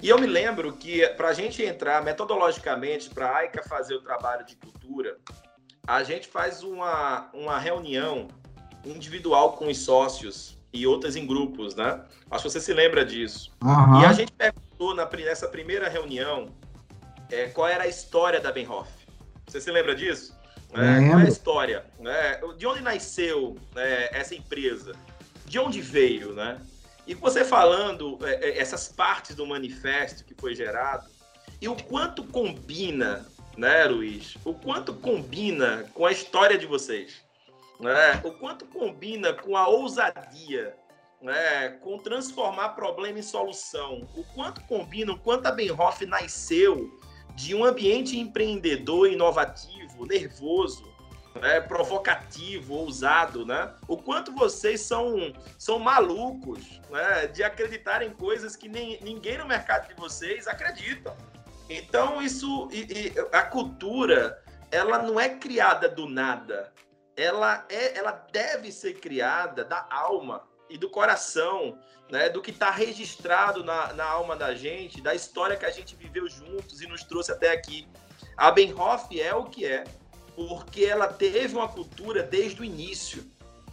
E 0.00 0.08
eu 0.08 0.18
me 0.18 0.26
lembro 0.26 0.72
que 0.72 1.06
para 1.10 1.28
a 1.28 1.32
gente 1.32 1.62
entrar 1.62 2.02
metodologicamente, 2.02 3.08
para 3.08 3.28
a 3.28 3.36
AICA 3.38 3.62
fazer 3.62 3.94
o 3.94 4.02
trabalho 4.02 4.44
de 4.44 4.56
cultura, 4.56 5.16
a 5.86 6.02
gente 6.02 6.28
faz 6.28 6.62
uma, 6.62 7.30
uma 7.32 7.58
reunião 7.58 8.28
individual 8.84 9.52
com 9.52 9.68
os 9.68 9.78
sócios 9.78 10.58
e 10.72 10.86
outras 10.86 11.16
em 11.16 11.26
grupos, 11.26 11.74
né? 11.74 12.04
Acho 12.30 12.44
que 12.44 12.50
você 12.50 12.60
se 12.60 12.72
lembra 12.72 13.04
disso. 13.04 13.52
Uhum. 13.62 14.02
E 14.02 14.04
a 14.04 14.12
gente 14.12 14.32
perguntou 14.32 14.94
na, 14.94 15.08
nessa 15.08 15.48
primeira 15.48 15.88
reunião 15.88 16.48
é, 17.30 17.46
qual 17.48 17.68
era 17.68 17.84
a 17.84 17.88
história 17.88 18.40
da 18.40 18.50
Benhoff. 18.50 18.90
Você 19.46 19.60
se 19.60 19.70
lembra 19.70 19.94
disso? 19.94 20.36
É, 20.74 21.08
qual 21.08 21.20
é 21.20 21.24
a 21.24 21.28
história? 21.28 21.84
Né? 21.98 22.40
De 22.56 22.66
onde 22.66 22.80
nasceu 22.80 23.56
né, 23.74 24.08
essa 24.12 24.34
empresa? 24.34 24.92
De 25.44 25.58
onde 25.58 25.80
veio, 25.80 26.32
né? 26.32 26.60
E 27.06 27.14
você 27.14 27.44
falando 27.44 28.18
é, 28.22 28.50
é, 28.50 28.58
essas 28.58 28.88
partes 28.88 29.36
do 29.36 29.46
manifesto 29.46 30.24
que 30.24 30.34
foi 30.34 30.54
gerado, 30.54 31.10
e 31.60 31.68
o 31.68 31.76
quanto 31.76 32.24
combina, 32.24 33.26
né, 33.56 33.84
Luiz? 33.84 34.36
O 34.44 34.54
quanto 34.54 34.94
combina 34.94 35.84
com 35.94 36.06
a 36.06 36.12
história 36.12 36.56
de 36.56 36.66
vocês? 36.66 37.22
Né? 37.78 38.20
O 38.24 38.32
quanto 38.32 38.64
combina 38.66 39.32
com 39.32 39.56
a 39.56 39.68
ousadia, 39.68 40.74
né? 41.20 41.68
com 41.80 41.98
transformar 41.98 42.70
problema 42.70 43.18
em 43.18 43.22
solução? 43.22 44.08
O 44.16 44.24
quanto 44.34 44.60
combina, 44.62 45.12
o 45.12 45.18
quanto 45.18 45.46
a 45.46 45.52
Benhoff 45.52 46.04
nasceu 46.06 46.98
de 47.34 47.54
um 47.54 47.64
ambiente 47.64 48.18
empreendedor, 48.18 49.10
inovativo, 49.10 50.06
nervoso, 50.06 50.92
né, 51.40 51.60
provocativo, 51.60 52.74
ousado, 52.74 53.46
né? 53.46 53.72
O 53.88 53.96
quanto 53.96 54.32
vocês 54.32 54.80
são, 54.80 55.32
são 55.58 55.78
malucos 55.78 56.80
né, 56.90 57.26
de 57.28 57.42
acreditar 57.42 58.02
em 58.02 58.10
coisas 58.10 58.54
que 58.54 58.68
nem, 58.68 59.00
ninguém 59.02 59.38
no 59.38 59.46
mercado 59.46 59.88
de 59.88 59.94
vocês 59.94 60.46
acredita. 60.46 61.16
Então, 61.68 62.20
isso, 62.20 62.68
e, 62.70 62.80
e, 62.80 63.14
a 63.32 63.42
cultura, 63.42 64.42
ela 64.70 64.98
não 64.98 65.18
é 65.18 65.30
criada 65.30 65.88
do 65.88 66.06
nada. 66.06 66.72
Ela, 67.16 67.64
é, 67.68 67.98
ela 67.98 68.12
deve 68.32 68.70
ser 68.70 68.94
criada 68.94 69.64
da 69.64 69.86
alma 69.90 70.42
e 70.68 70.76
do 70.78 70.88
coração, 70.88 71.78
né, 72.12 72.28
do 72.28 72.42
que 72.42 72.50
está 72.50 72.70
registrado 72.70 73.64
na, 73.64 73.94
na 73.94 74.04
alma 74.04 74.36
da 74.36 74.54
gente, 74.54 75.00
da 75.00 75.14
história 75.14 75.56
que 75.56 75.64
a 75.64 75.70
gente 75.70 75.96
viveu 75.96 76.28
juntos 76.28 76.82
e 76.82 76.86
nos 76.86 77.02
trouxe 77.02 77.32
até 77.32 77.50
aqui. 77.50 77.88
A 78.36 78.50
Benhoff 78.50 79.18
é 79.18 79.34
o 79.34 79.44
que 79.44 79.64
é, 79.64 79.84
porque 80.36 80.84
ela 80.84 81.08
teve 81.08 81.54
uma 81.56 81.68
cultura 81.68 82.22
desde 82.22 82.60
o 82.60 82.64
início. 82.64 83.24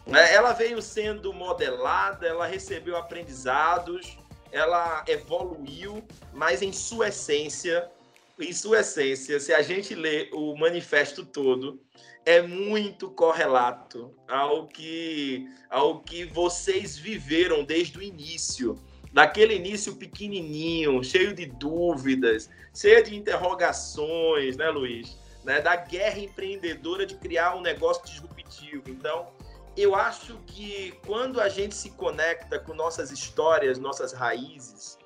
Né? 0.08 0.34
Ela 0.34 0.54
veio 0.54 0.82
sendo 0.82 1.34
modelada, 1.34 2.26
ela 2.26 2.48
recebeu 2.48 2.96
aprendizados, 2.96 4.18
ela 4.54 5.04
evoluiu, 5.06 6.02
mas 6.34 6.62
em 6.62 6.72
sua 6.72 7.10
essência, 7.10 7.92
em 8.40 8.54
sua 8.54 8.80
essência, 8.80 9.38
se 9.42 9.54
a 9.54 9.62
gente 9.62 9.94
lê 9.94 10.30
o 10.32 10.56
manifesto 10.56 11.26
todo, 11.26 11.78
é 12.26 12.42
muito 12.42 13.10
correlato 13.10 14.14
ao 14.28 14.68
que 14.68 15.48
ao 15.70 16.02
que 16.02 16.26
vocês 16.26 16.98
viveram 16.98 17.64
desde 17.64 17.98
o 17.98 18.02
início, 18.02 18.76
daquele 19.14 19.56
início 19.56 19.96
pequenininho, 19.96 21.04
cheio 21.04 21.34
de 21.34 21.46
dúvidas, 21.46 22.50
cheio 22.74 23.04
de 23.04 23.16
interrogações, 23.16 24.58
né, 24.58 24.70
Luiz? 24.70 25.18
né, 25.44 25.62
da 25.62 25.76
guerra 25.76 26.20
empreendedora 26.20 27.06
de 27.06 27.16
criar 27.16 27.56
um 27.56 27.62
negócio 27.62 28.06
disruptivo. 28.06 28.84
Então, 28.88 29.32
eu 29.76 29.96
acho 29.96 30.38
que 30.46 30.92
quando 31.06 31.40
a 31.40 31.48
gente 31.48 31.76
se 31.76 31.92
conecta 31.92 32.60
com 32.60 32.74
nossas 32.74 33.12
histórias, 33.12 33.80
nossas 33.80 34.14
raízes, 34.14 34.98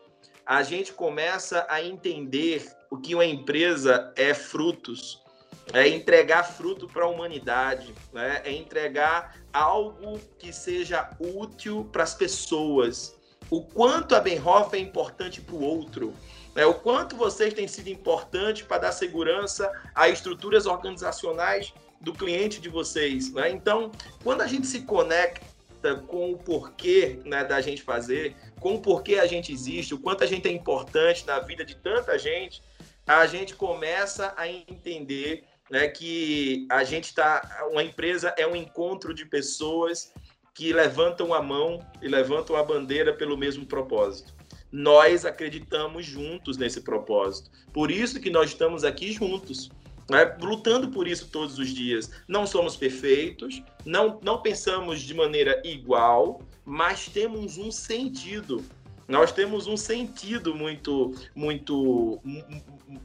a 0.46 0.62
gente 0.64 0.92
começa 0.92 1.66
a 1.70 1.82
entender 1.82 2.70
o 2.90 2.98
que 2.98 3.16
uma 3.16 3.26
empresa 3.26 4.12
é 4.16 4.34
frutos, 4.34 5.23
é 5.72 5.88
entregar 5.88 6.44
fruto 6.44 6.88
para 6.88 7.06
a 7.06 7.08
humanidade, 7.08 7.94
né? 8.12 8.42
é 8.44 8.52
entregar 8.52 9.38
algo 9.52 10.20
que 10.38 10.52
seja 10.52 11.10
útil 11.20 11.88
para 11.92 12.04
as 12.04 12.14
pessoas. 12.14 13.16
O 13.50 13.62
quanto 13.62 14.16
a 14.16 14.20
Benhoff 14.20 14.76
é 14.76 14.80
importante 14.80 15.40
para 15.40 15.56
o 15.56 15.62
outro, 15.62 16.14
né? 16.56 16.66
O 16.66 16.74
quanto 16.74 17.16
vocês 17.16 17.54
têm 17.54 17.68
sido 17.68 17.90
importantes 17.90 18.64
para 18.64 18.78
dar 18.78 18.92
segurança 18.92 19.72
a 19.94 20.08
estruturas 20.10 20.66
organizacionais 20.66 21.74
do 22.00 22.14
cliente 22.14 22.60
de 22.60 22.70
vocês. 22.70 23.32
Né? 23.34 23.50
Então, 23.50 23.92
quando 24.24 24.42
a 24.42 24.48
gente 24.48 24.68
se 24.68 24.82
conecta 24.82 25.96
com 26.08 26.32
o 26.32 26.38
porquê 26.38 27.20
né, 27.26 27.44
da 27.44 27.60
gente 27.62 27.82
fazer, 27.82 28.36
com 28.60 28.76
o 28.76 28.82
porquê 28.82 29.16
a 29.16 29.26
gente 29.26 29.52
existe, 29.52 29.94
o 29.94 30.00
quanto 30.00 30.24
a 30.24 30.28
gente 30.28 30.48
é 30.48 30.52
importante 30.52 31.26
na 31.26 31.40
vida 31.40 31.66
de 31.66 31.76
tanta 31.76 32.18
gente, 32.18 32.62
a 33.06 33.26
gente 33.26 33.56
começa 33.56 34.34
a 34.38 34.48
entender 34.48 35.46
né, 35.70 35.88
que 35.88 36.68
a 36.70 36.84
gente 36.84 37.06
está. 37.06 37.68
Uma 37.72 37.84
empresa 37.84 38.34
é 38.38 38.46
um 38.46 38.56
encontro 38.56 39.14
de 39.14 39.26
pessoas 39.26 40.12
que 40.54 40.72
levantam 40.72 41.34
a 41.34 41.42
mão 41.42 41.80
e 42.02 42.08
levantam 42.08 42.56
a 42.56 42.64
bandeira 42.64 43.14
pelo 43.14 43.38
mesmo 43.38 43.66
propósito 43.66 44.34
nós 44.74 45.24
acreditamos 45.24 46.04
juntos 46.04 46.58
nesse 46.58 46.82
propósito. 46.82 47.52
Por 47.72 47.92
isso 47.92 48.20
que 48.20 48.32
nós 48.32 48.50
estamos 48.50 48.84
aqui 48.84 49.12
juntos, 49.12 49.70
né? 50.10 50.36
lutando 50.42 50.90
por 50.90 51.08
isso 51.08 51.30
todos 51.30 51.60
os 51.60 51.70
dias. 51.70 52.10
Não 52.28 52.48
somos 52.48 52.76
perfeitos, 52.76 53.62
não, 53.86 54.20
não 54.24 54.42
pensamos 54.42 55.02
de 55.02 55.14
maneira 55.14 55.62
igual, 55.64 56.42
mas 56.66 57.08
temos 57.08 57.60
um 57.60 57.70
sentido. 57.72 58.66
Nós 59.08 59.32
temos 59.32 59.68
um 59.68 59.76
sentido 59.76 60.56
muito, 60.56 61.14
muito, 61.36 62.22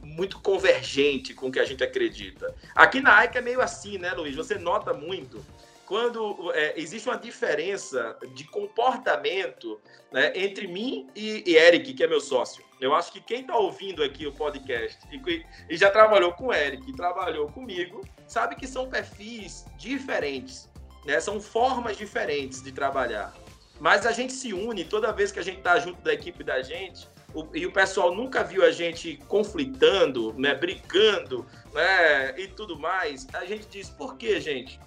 muito 0.03 0.39
convergente 0.39 1.33
com 1.33 1.47
o 1.47 1.51
que 1.51 1.59
a 1.59 1.65
gente 1.65 1.83
acredita. 1.83 2.53
Aqui 2.73 3.01
na 3.01 3.17
AICA 3.17 3.39
é 3.39 3.41
meio 3.41 3.61
assim, 3.61 3.97
né, 3.97 4.11
Luiz? 4.13 4.35
Você 4.35 4.55
nota 4.55 4.93
muito 4.93 5.43
quando 5.89 6.51
é, 6.53 6.79
existe 6.79 7.09
uma 7.09 7.17
diferença 7.17 8.15
de 8.35 8.43
comportamento 8.43 9.81
né, 10.11 10.31
entre 10.35 10.67
mim 10.67 11.09
e, 11.15 11.43
e, 11.47 11.55
Eric, 11.55 11.95
que 11.95 12.03
é 12.03 12.07
meu 12.07 12.21
sócio. 12.21 12.63
Eu 12.79 12.93
acho 12.93 13.11
que 13.11 13.19
quem 13.19 13.41
está 13.41 13.57
ouvindo 13.57 14.03
aqui 14.03 14.27
o 14.27 14.31
podcast 14.31 14.99
e, 15.11 15.43
e, 15.67 15.75
já 15.75 15.89
trabalhou 15.89 16.31
com 16.33 16.47
o 16.47 16.53
Eric, 16.53 16.95
trabalhou 16.95 17.47
comigo, 17.47 18.07
sabe 18.27 18.55
que 18.55 18.67
são 18.67 18.87
perfis 18.87 19.65
diferentes, 19.79 20.69
né? 21.05 21.19
são 21.19 21.41
formas 21.41 21.97
diferentes 21.97 22.61
de 22.61 22.71
trabalhar. 22.71 23.33
Mas 23.79 24.05
a 24.05 24.11
gente 24.11 24.33
se 24.33 24.53
une 24.53 24.83
toda 24.83 25.11
vez 25.11 25.31
que 25.31 25.39
a 25.39 25.43
gente 25.43 25.59
está 25.59 25.79
junto 25.79 26.01
da 26.01 26.13
equipe 26.13 26.43
da 26.43 26.61
gente, 26.61 27.07
o, 27.33 27.47
e 27.53 27.65
o 27.65 27.71
pessoal 27.71 28.13
nunca 28.13 28.43
viu 28.43 28.63
a 28.63 28.71
gente 28.71 29.17
conflitando, 29.27 30.33
né, 30.33 30.53
brigando, 30.55 31.45
né, 31.73 32.39
e 32.39 32.47
tudo 32.47 32.77
mais. 32.77 33.27
A 33.33 33.45
gente 33.45 33.67
diz, 33.67 33.89
por 33.89 34.17
que, 34.17 34.39
gente? 34.41 34.79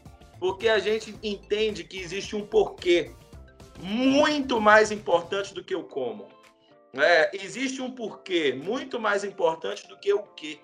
porque 0.42 0.68
a 0.68 0.80
gente 0.80 1.14
entende 1.22 1.84
que 1.84 1.96
existe 1.96 2.34
um 2.34 2.44
porquê 2.44 3.12
muito 3.78 4.60
mais 4.60 4.90
importante 4.90 5.54
do 5.54 5.62
que 5.62 5.72
o 5.72 5.84
como. 5.84 6.26
É, 6.94 7.30
existe 7.32 7.80
um 7.80 7.92
porquê 7.92 8.52
muito 8.52 8.98
mais 8.98 9.22
importante 9.22 9.86
do 9.86 9.96
que 9.96 10.12
o 10.12 10.24
que. 10.34 10.60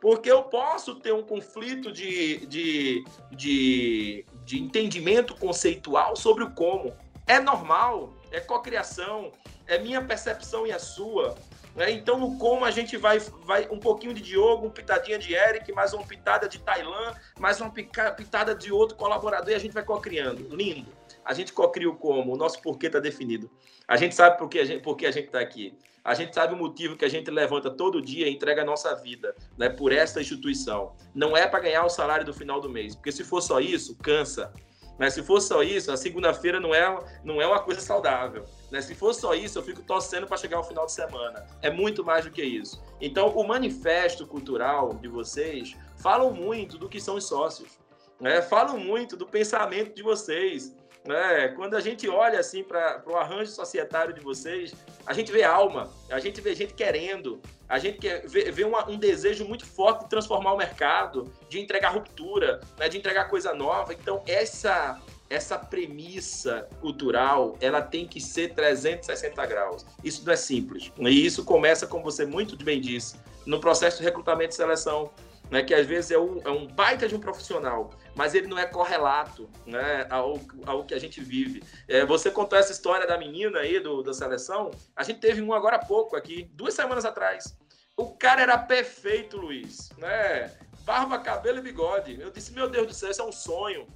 Porque 0.00 0.30
eu 0.30 0.44
posso 0.44 0.94
ter 1.00 1.12
um 1.12 1.24
conflito 1.24 1.90
de, 1.90 2.46
de, 2.46 3.04
de, 3.32 4.24
de 4.44 4.62
entendimento 4.62 5.34
conceitual 5.34 6.14
sobre 6.14 6.44
o 6.44 6.52
como. 6.52 6.96
É 7.26 7.40
normal, 7.40 8.14
é 8.30 8.40
cocriação, 8.40 9.32
é 9.66 9.78
minha 9.78 10.00
percepção 10.00 10.66
e 10.66 10.72
a 10.72 10.78
sua. 10.78 11.34
Né? 11.74 11.90
Então, 11.90 12.18
no 12.18 12.38
como 12.38 12.64
a 12.64 12.70
gente 12.70 12.96
vai, 12.96 13.18
vai 13.18 13.68
um 13.70 13.78
pouquinho 13.78 14.14
de 14.14 14.22
Diogo, 14.22 14.66
um 14.66 14.70
pitadinha 14.70 15.18
de 15.18 15.34
Eric, 15.34 15.70
mais 15.72 15.92
uma 15.92 16.06
pitada 16.06 16.48
de 16.48 16.58
Tailã, 16.58 17.14
mais 17.38 17.60
uma 17.60 17.70
pitada 17.70 18.54
de 18.54 18.72
outro 18.72 18.96
colaborador 18.96 19.50
e 19.50 19.54
a 19.54 19.58
gente 19.58 19.72
vai 19.72 19.84
co-criando. 19.84 20.54
Lindo. 20.54 20.90
A 21.24 21.34
gente 21.34 21.52
co-cria 21.52 21.90
o 21.90 21.96
como, 21.96 22.32
o 22.32 22.36
nosso 22.36 22.62
porquê 22.62 22.86
está 22.86 23.00
definido. 23.00 23.50
A 23.88 23.96
gente 23.96 24.14
sabe 24.14 24.38
por 24.38 24.48
que 24.48 24.60
a 24.60 25.10
gente 25.10 25.26
está 25.26 25.40
aqui. 25.40 25.76
A 26.04 26.14
gente 26.14 26.32
sabe 26.32 26.54
o 26.54 26.56
motivo 26.56 26.96
que 26.96 27.04
a 27.04 27.08
gente 27.08 27.28
levanta 27.32 27.68
todo 27.68 28.00
dia 28.00 28.28
e 28.28 28.32
entrega 28.32 28.62
a 28.62 28.64
nossa 28.64 28.94
vida 28.94 29.34
né, 29.58 29.68
por 29.68 29.90
esta 29.90 30.20
instituição. 30.20 30.94
Não 31.12 31.36
é 31.36 31.48
para 31.48 31.58
ganhar 31.58 31.84
o 31.84 31.88
salário 31.88 32.24
do 32.24 32.32
final 32.32 32.60
do 32.60 32.70
mês, 32.70 32.94
porque 32.94 33.10
se 33.10 33.24
for 33.24 33.40
só 33.40 33.58
isso, 33.58 33.96
cansa. 33.96 34.52
Mas 34.98 35.14
se 35.14 35.22
for 35.22 35.40
só 35.40 35.62
isso, 35.62 35.92
a 35.92 35.96
segunda-feira 35.96 36.58
não 36.58 36.74
é, 36.74 36.98
não 37.22 37.40
é 37.40 37.46
uma 37.46 37.60
coisa 37.60 37.80
saudável. 37.80 38.44
Né? 38.70 38.80
Se 38.80 38.94
for 38.94 39.14
só 39.14 39.34
isso, 39.34 39.58
eu 39.58 39.62
fico 39.62 39.82
torcendo 39.82 40.26
para 40.26 40.36
chegar 40.36 40.56
ao 40.56 40.64
final 40.64 40.86
de 40.86 40.92
semana. 40.92 41.46
É 41.60 41.70
muito 41.70 42.04
mais 42.04 42.24
do 42.24 42.30
que 42.30 42.42
isso. 42.42 42.82
Então, 43.00 43.28
o 43.28 43.46
manifesto 43.46 44.26
cultural 44.26 44.94
de 44.94 45.08
vocês 45.08 45.76
falam 45.96 46.32
muito 46.32 46.78
do 46.78 46.88
que 46.88 47.00
são 47.00 47.16
os 47.16 47.26
sócios. 47.26 47.78
Né? 48.20 48.40
Falam 48.40 48.78
muito 48.78 49.16
do 49.16 49.26
pensamento 49.26 49.94
de 49.94 50.02
vocês. 50.02 50.74
Né? 51.06 51.48
Quando 51.48 51.76
a 51.76 51.80
gente 51.80 52.08
olha 52.08 52.40
assim 52.40 52.64
para 52.64 53.02
o 53.06 53.16
arranjo 53.16 53.50
societário 53.50 54.12
de 54.12 54.20
vocês, 54.20 54.74
a 55.06 55.12
gente 55.12 55.30
vê 55.30 55.44
alma, 55.44 55.90
a 56.10 56.18
gente 56.18 56.40
vê 56.40 56.54
gente 56.54 56.74
querendo, 56.74 57.40
a 57.68 57.78
gente 57.78 57.98
quer, 57.98 58.26
vê, 58.26 58.50
vê 58.50 58.64
uma, 58.64 58.88
um 58.90 58.98
desejo 58.98 59.44
muito 59.44 59.64
forte 59.64 60.04
de 60.04 60.10
transformar 60.10 60.52
o 60.52 60.56
mercado, 60.56 61.32
de 61.48 61.60
entregar 61.60 61.90
ruptura, 61.90 62.60
né? 62.78 62.88
de 62.88 62.98
entregar 62.98 63.28
coisa 63.28 63.54
nova. 63.54 63.92
Então, 63.92 64.22
essa 64.26 65.00
essa 65.28 65.58
premissa 65.58 66.68
cultural 66.80 67.56
ela 67.60 67.82
tem 67.82 68.06
que 68.06 68.20
ser 68.20 68.54
360 68.54 69.44
graus. 69.46 69.84
Isso 70.04 70.24
não 70.24 70.32
é 70.32 70.36
simples. 70.36 70.92
E 70.98 71.26
isso 71.26 71.44
começa, 71.44 71.84
como 71.84 72.04
você 72.04 72.24
muito 72.24 72.56
bem 72.64 72.80
disse, 72.80 73.16
no 73.44 73.60
processo 73.60 73.98
de 73.98 74.04
recrutamento 74.04 74.52
e 74.52 74.56
seleção 74.56 75.10
né, 75.50 75.62
que 75.62 75.74
às 75.74 75.86
vezes 75.86 76.10
é 76.10 76.18
um, 76.18 76.40
é 76.44 76.50
um 76.50 76.66
baita 76.66 77.08
de 77.08 77.14
um 77.14 77.20
profissional, 77.20 77.90
mas 78.14 78.34
ele 78.34 78.46
não 78.46 78.58
é 78.58 78.66
correlato 78.66 79.48
né, 79.64 80.06
ao, 80.10 80.40
ao 80.66 80.84
que 80.84 80.94
a 80.94 80.98
gente 80.98 81.20
vive. 81.20 81.62
É, 81.88 82.04
você 82.04 82.30
contou 82.30 82.58
essa 82.58 82.72
história 82.72 83.06
da 83.06 83.16
menina 83.18 83.60
aí 83.60 83.80
do, 83.80 84.02
da 84.02 84.12
seleção, 84.12 84.70
a 84.94 85.02
gente 85.02 85.20
teve 85.20 85.40
um 85.40 85.52
agora 85.52 85.76
há 85.76 85.84
pouco 85.84 86.16
aqui, 86.16 86.50
duas 86.52 86.74
semanas 86.74 87.04
atrás. 87.04 87.56
O 87.96 88.14
cara 88.14 88.42
era 88.42 88.58
perfeito, 88.58 89.38
Luiz, 89.38 89.90
né? 89.96 90.52
Barba, 90.84 91.18
cabelo 91.18 91.58
e 91.58 91.62
bigode. 91.62 92.20
Eu 92.20 92.30
disse, 92.30 92.52
meu 92.52 92.68
Deus 92.68 92.86
do 92.86 92.94
céu, 92.94 93.10
isso 93.10 93.22
é 93.22 93.24
um 93.24 93.32
sonho. 93.32 93.86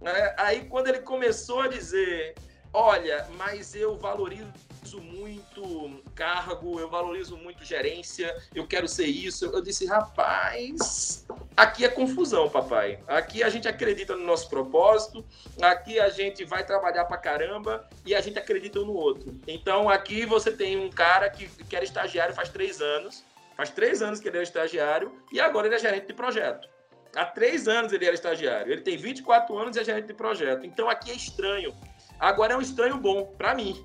Né? 0.00 0.34
Aí 0.38 0.64
quando 0.64 0.88
ele 0.88 1.00
começou 1.00 1.60
a 1.60 1.68
dizer, 1.68 2.34
olha, 2.72 3.28
mas 3.36 3.74
eu 3.74 3.98
valorizo 3.98 4.50
muito 4.98 6.02
cargo, 6.14 6.80
eu 6.80 6.88
valorizo 6.88 7.36
muito 7.36 7.64
gerência, 7.64 8.34
eu 8.54 8.66
quero 8.66 8.88
ser 8.88 9.06
isso. 9.06 9.44
Eu 9.44 9.60
disse, 9.60 9.84
rapaz, 9.84 11.26
aqui 11.54 11.84
é 11.84 11.88
confusão, 11.88 12.48
papai. 12.48 12.98
Aqui 13.06 13.42
a 13.42 13.50
gente 13.50 13.68
acredita 13.68 14.16
no 14.16 14.24
nosso 14.24 14.48
propósito, 14.48 15.22
aqui 15.60 16.00
a 16.00 16.08
gente 16.08 16.44
vai 16.44 16.64
trabalhar 16.64 17.04
pra 17.04 17.18
caramba 17.18 17.86
e 18.06 18.14
a 18.14 18.20
gente 18.20 18.38
acredita 18.38 18.80
um 18.80 18.86
no 18.86 18.94
outro. 18.94 19.38
Então 19.46 19.90
aqui 19.90 20.24
você 20.24 20.50
tem 20.50 20.78
um 20.78 20.88
cara 20.88 21.28
que, 21.28 21.46
que 21.64 21.76
era 21.76 21.84
estagiário 21.84 22.34
faz 22.34 22.48
três 22.48 22.80
anos, 22.80 23.22
faz 23.56 23.68
três 23.68 24.00
anos 24.00 24.18
que 24.18 24.28
ele 24.28 24.38
é 24.38 24.42
estagiário 24.42 25.12
e 25.30 25.38
agora 25.38 25.66
ele 25.66 25.74
é 25.74 25.78
gerente 25.78 26.06
de 26.06 26.14
projeto. 26.14 26.66
Há 27.14 27.24
três 27.24 27.66
anos 27.66 27.92
ele 27.92 28.04
era 28.04 28.14
estagiário. 28.14 28.72
Ele 28.72 28.82
tem 28.82 28.96
24 28.96 29.58
anos 29.58 29.76
e 29.76 29.80
é 29.80 29.84
gerente 29.84 30.06
de 30.06 30.14
projeto. 30.14 30.64
Então 30.64 30.88
aqui 30.88 31.10
é 31.10 31.14
estranho. 31.14 31.74
Agora 32.20 32.52
é 32.52 32.56
um 32.56 32.60
estranho 32.60 32.98
bom, 32.98 33.34
para 33.38 33.54
mim. 33.54 33.82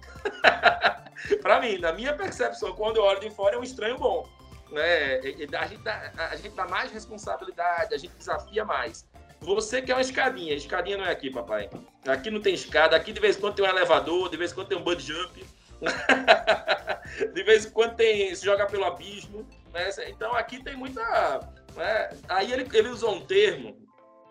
para 1.42 1.62
mim, 1.62 1.78
na 1.78 1.94
minha 1.94 2.14
percepção, 2.14 2.74
quando 2.74 2.98
eu 2.98 3.04
olho 3.04 3.22
de 3.22 3.30
fora, 3.30 3.56
é 3.56 3.58
um 3.58 3.64
estranho 3.64 3.98
bom. 3.98 4.28
Né? 4.70 5.20
A, 5.58 5.68
gente 5.68 5.82
dá, 5.82 6.12
a 6.32 6.36
gente 6.36 6.54
dá 6.54 6.68
mais 6.68 6.92
responsabilidade, 6.92 7.96
a 7.96 7.98
gente 7.98 8.14
desafia 8.18 8.66
mais. 8.66 9.08
Você 9.40 9.82
quer 9.82 9.94
uma 9.94 10.02
escadinha, 10.02 10.54
escadinha 10.54 10.98
não 10.98 11.06
é 11.06 11.12
aqui, 11.12 11.32
papai. 11.32 11.70
Aqui 12.06 12.30
não 12.30 12.42
tem 12.42 12.54
escada, 12.54 12.96
aqui 12.96 13.14
de 13.14 13.22
vez 13.22 13.38
em 13.38 13.40
quando 13.40 13.56
tem 13.56 13.66
um 13.66 13.70
elevador, 13.70 14.30
de 14.30 14.36
vez 14.36 14.52
em 14.52 14.56
quando 14.56 14.68
tem 14.68 14.78
um 14.78 14.84
bud 14.84 15.02
jump. 15.02 15.46
de 17.34 17.44
vez 17.44 17.66
em 17.66 17.70
quando 17.70 17.96
tem, 17.96 18.36
se 18.36 18.44
joga 18.44 18.66
pelo 18.66 18.84
abismo. 18.84 19.48
Né? 19.72 19.90
Então 20.10 20.36
aqui 20.36 20.62
tem 20.62 20.76
muita. 20.76 21.40
Né? 21.76 22.10
Aí 22.28 22.52
ele, 22.52 22.68
ele 22.74 22.90
usou 22.90 23.16
um 23.16 23.26
termo 23.26 23.85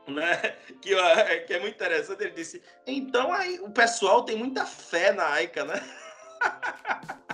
né? 0.08 0.56
Que, 0.84 0.94
que 1.46 1.54
é 1.54 1.60
muito 1.60 1.76
interessante. 1.76 2.22
Ele 2.22 2.32
disse: 2.32 2.62
então 2.86 3.32
aí 3.32 3.58
o 3.60 3.70
pessoal 3.70 4.22
tem 4.22 4.36
muita 4.36 4.66
fé 4.66 5.12
na 5.12 5.26
AICA, 5.32 5.64
né? 5.64 5.82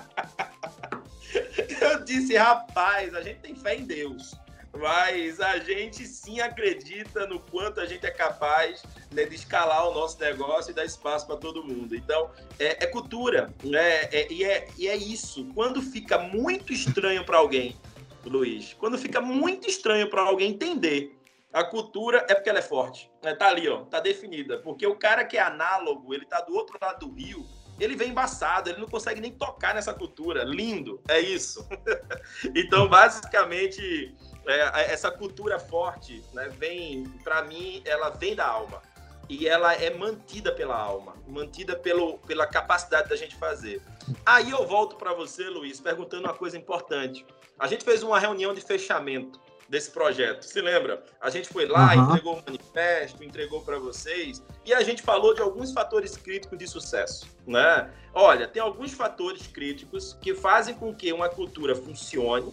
Eu 1.80 2.04
disse, 2.04 2.36
rapaz, 2.36 3.14
a 3.14 3.22
gente 3.22 3.40
tem 3.40 3.54
fé 3.54 3.76
em 3.76 3.84
Deus, 3.84 4.34
mas 4.78 5.40
a 5.40 5.58
gente 5.58 6.06
sim 6.06 6.40
acredita 6.40 7.26
no 7.26 7.40
quanto 7.40 7.80
a 7.80 7.86
gente 7.86 8.06
é 8.06 8.10
capaz 8.10 8.82
né, 9.12 9.24
de 9.24 9.34
escalar 9.34 9.88
o 9.88 9.94
nosso 9.94 10.18
negócio 10.20 10.70
e 10.70 10.74
dar 10.74 10.84
espaço 10.84 11.26
para 11.26 11.36
todo 11.36 11.64
mundo. 11.64 11.94
Então, 11.94 12.30
é, 12.58 12.84
é 12.84 12.86
cultura, 12.86 13.52
né? 13.62 14.04
É, 14.12 14.32
e, 14.32 14.44
é, 14.44 14.68
e 14.76 14.88
é 14.88 14.96
isso. 14.96 15.44
Quando 15.54 15.80
fica 15.82 16.18
muito 16.18 16.72
estranho 16.72 17.24
para 17.24 17.38
alguém, 17.38 17.76
Luiz, 18.24 18.74
quando 18.74 18.98
fica 18.98 19.20
muito 19.20 19.68
estranho 19.68 20.08
para 20.08 20.22
alguém 20.22 20.50
entender 20.50 21.19
a 21.52 21.64
cultura 21.64 22.24
é 22.28 22.34
porque 22.34 22.48
ela 22.48 22.60
é 22.60 22.62
forte. 22.62 23.10
Né? 23.22 23.34
Tá 23.34 23.48
ali, 23.48 23.68
ó, 23.68 23.84
tá 23.84 24.00
definida. 24.00 24.58
Porque 24.58 24.86
o 24.86 24.96
cara 24.96 25.24
que 25.24 25.36
é 25.36 25.40
análogo, 25.40 26.14
ele 26.14 26.24
tá 26.24 26.40
do 26.40 26.54
outro 26.54 26.78
lado 26.80 27.06
do 27.06 27.14
rio, 27.14 27.44
ele 27.78 27.96
vem 27.96 28.10
embaçado, 28.10 28.70
ele 28.70 28.80
não 28.80 28.86
consegue 28.86 29.20
nem 29.20 29.32
tocar 29.32 29.74
nessa 29.74 29.92
cultura. 29.92 30.44
Lindo, 30.44 31.00
é 31.08 31.18
isso. 31.18 31.66
então, 32.54 32.88
basicamente, 32.88 34.14
é, 34.46 34.92
essa 34.92 35.10
cultura 35.10 35.58
forte, 35.58 36.22
né, 36.32 36.48
vem, 36.48 37.04
para 37.24 37.42
mim, 37.42 37.82
ela 37.84 38.10
vem 38.10 38.34
da 38.34 38.46
alma. 38.46 38.82
E 39.28 39.46
ela 39.46 39.72
é 39.72 39.90
mantida 39.90 40.52
pela 40.52 40.76
alma, 40.76 41.14
mantida 41.26 41.76
pelo, 41.76 42.18
pela 42.18 42.46
capacidade 42.48 43.08
da 43.08 43.14
gente 43.14 43.36
fazer. 43.36 43.80
Aí 44.26 44.50
eu 44.50 44.66
volto 44.66 44.96
para 44.96 45.14
você, 45.14 45.48
Luiz, 45.48 45.80
perguntando 45.80 46.24
uma 46.24 46.34
coisa 46.34 46.58
importante. 46.58 47.24
A 47.56 47.68
gente 47.68 47.84
fez 47.84 48.02
uma 48.02 48.18
reunião 48.18 48.52
de 48.52 48.60
fechamento 48.60 49.40
desse 49.70 49.92
projeto. 49.92 50.42
Se 50.42 50.60
lembra? 50.60 51.02
A 51.20 51.30
gente 51.30 51.48
foi 51.48 51.64
lá, 51.66 51.94
uhum. 51.94 52.10
entregou 52.10 52.34
o 52.34 52.42
manifesto, 52.44 53.22
entregou 53.22 53.62
para 53.62 53.78
vocês 53.78 54.42
e 54.66 54.74
a 54.74 54.82
gente 54.82 55.00
falou 55.00 55.32
de 55.32 55.40
alguns 55.40 55.72
fatores 55.72 56.16
críticos 56.16 56.58
de 56.58 56.66
sucesso, 56.66 57.28
né? 57.46 57.88
Olha, 58.12 58.48
tem 58.48 58.60
alguns 58.60 58.92
fatores 58.92 59.46
críticos 59.46 60.18
que 60.20 60.34
fazem 60.34 60.74
com 60.74 60.92
que 60.92 61.12
uma 61.12 61.28
cultura 61.28 61.76
funcione 61.76 62.52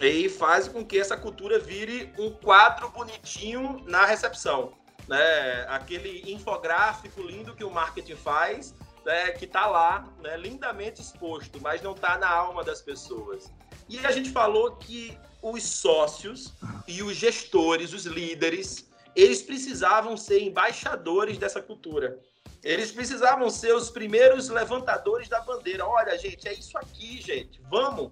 e 0.00 0.30
fazem 0.30 0.72
com 0.72 0.82
que 0.82 0.98
essa 0.98 1.16
cultura 1.16 1.58
vire 1.58 2.10
um 2.18 2.30
quadro 2.30 2.88
bonitinho 2.88 3.84
na 3.86 4.06
recepção, 4.06 4.72
né? 5.06 5.66
Aquele 5.68 6.32
infográfico 6.32 7.20
lindo 7.20 7.54
que 7.54 7.64
o 7.64 7.70
marketing 7.70 8.16
faz, 8.16 8.74
né? 9.04 9.32
Que 9.32 9.44
está 9.44 9.66
lá, 9.66 10.08
né? 10.22 10.38
Lindamente 10.38 11.02
exposto, 11.02 11.60
mas 11.60 11.82
não 11.82 11.92
está 11.92 12.16
na 12.16 12.30
alma 12.30 12.64
das 12.64 12.80
pessoas. 12.80 13.52
E 13.90 13.98
a 14.06 14.10
gente 14.10 14.30
falou 14.30 14.76
que 14.76 15.16
os 15.42 15.62
sócios 15.62 16.52
e 16.86 17.02
os 17.02 17.16
gestores, 17.16 17.92
os 17.92 18.04
líderes, 18.04 18.88
eles 19.14 19.42
precisavam 19.42 20.16
ser 20.16 20.40
embaixadores 20.40 21.38
dessa 21.38 21.62
cultura. 21.62 22.18
Eles 22.62 22.90
precisavam 22.90 23.48
ser 23.48 23.74
os 23.74 23.90
primeiros 23.90 24.48
levantadores 24.48 25.28
da 25.28 25.40
bandeira. 25.40 25.86
Olha, 25.86 26.18
gente, 26.18 26.48
é 26.48 26.52
isso 26.52 26.76
aqui, 26.76 27.22
gente. 27.22 27.60
Vamos. 27.70 28.10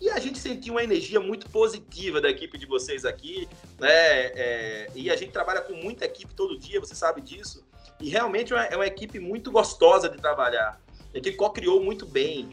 E 0.00 0.10
a 0.10 0.18
gente 0.18 0.38
sentiu 0.38 0.74
uma 0.74 0.82
energia 0.82 1.20
muito 1.20 1.48
positiva 1.48 2.20
da 2.20 2.28
equipe 2.28 2.58
de 2.58 2.66
vocês 2.66 3.04
aqui, 3.04 3.48
né? 3.78 3.88
É, 3.88 4.90
e 4.96 5.08
a 5.08 5.16
gente 5.16 5.30
trabalha 5.30 5.60
com 5.60 5.74
muita 5.74 6.04
equipe 6.04 6.34
todo 6.34 6.58
dia, 6.58 6.80
você 6.80 6.94
sabe 6.94 7.20
disso. 7.20 7.64
E 8.00 8.08
realmente 8.08 8.52
é 8.52 8.56
uma, 8.56 8.64
é 8.64 8.76
uma 8.76 8.86
equipe 8.86 9.20
muito 9.20 9.52
gostosa 9.52 10.08
de 10.08 10.18
trabalhar. 10.18 10.80
A 11.14 11.16
gente 11.16 11.32
co-criou 11.32 11.80
muito 11.80 12.04
bem. 12.04 12.50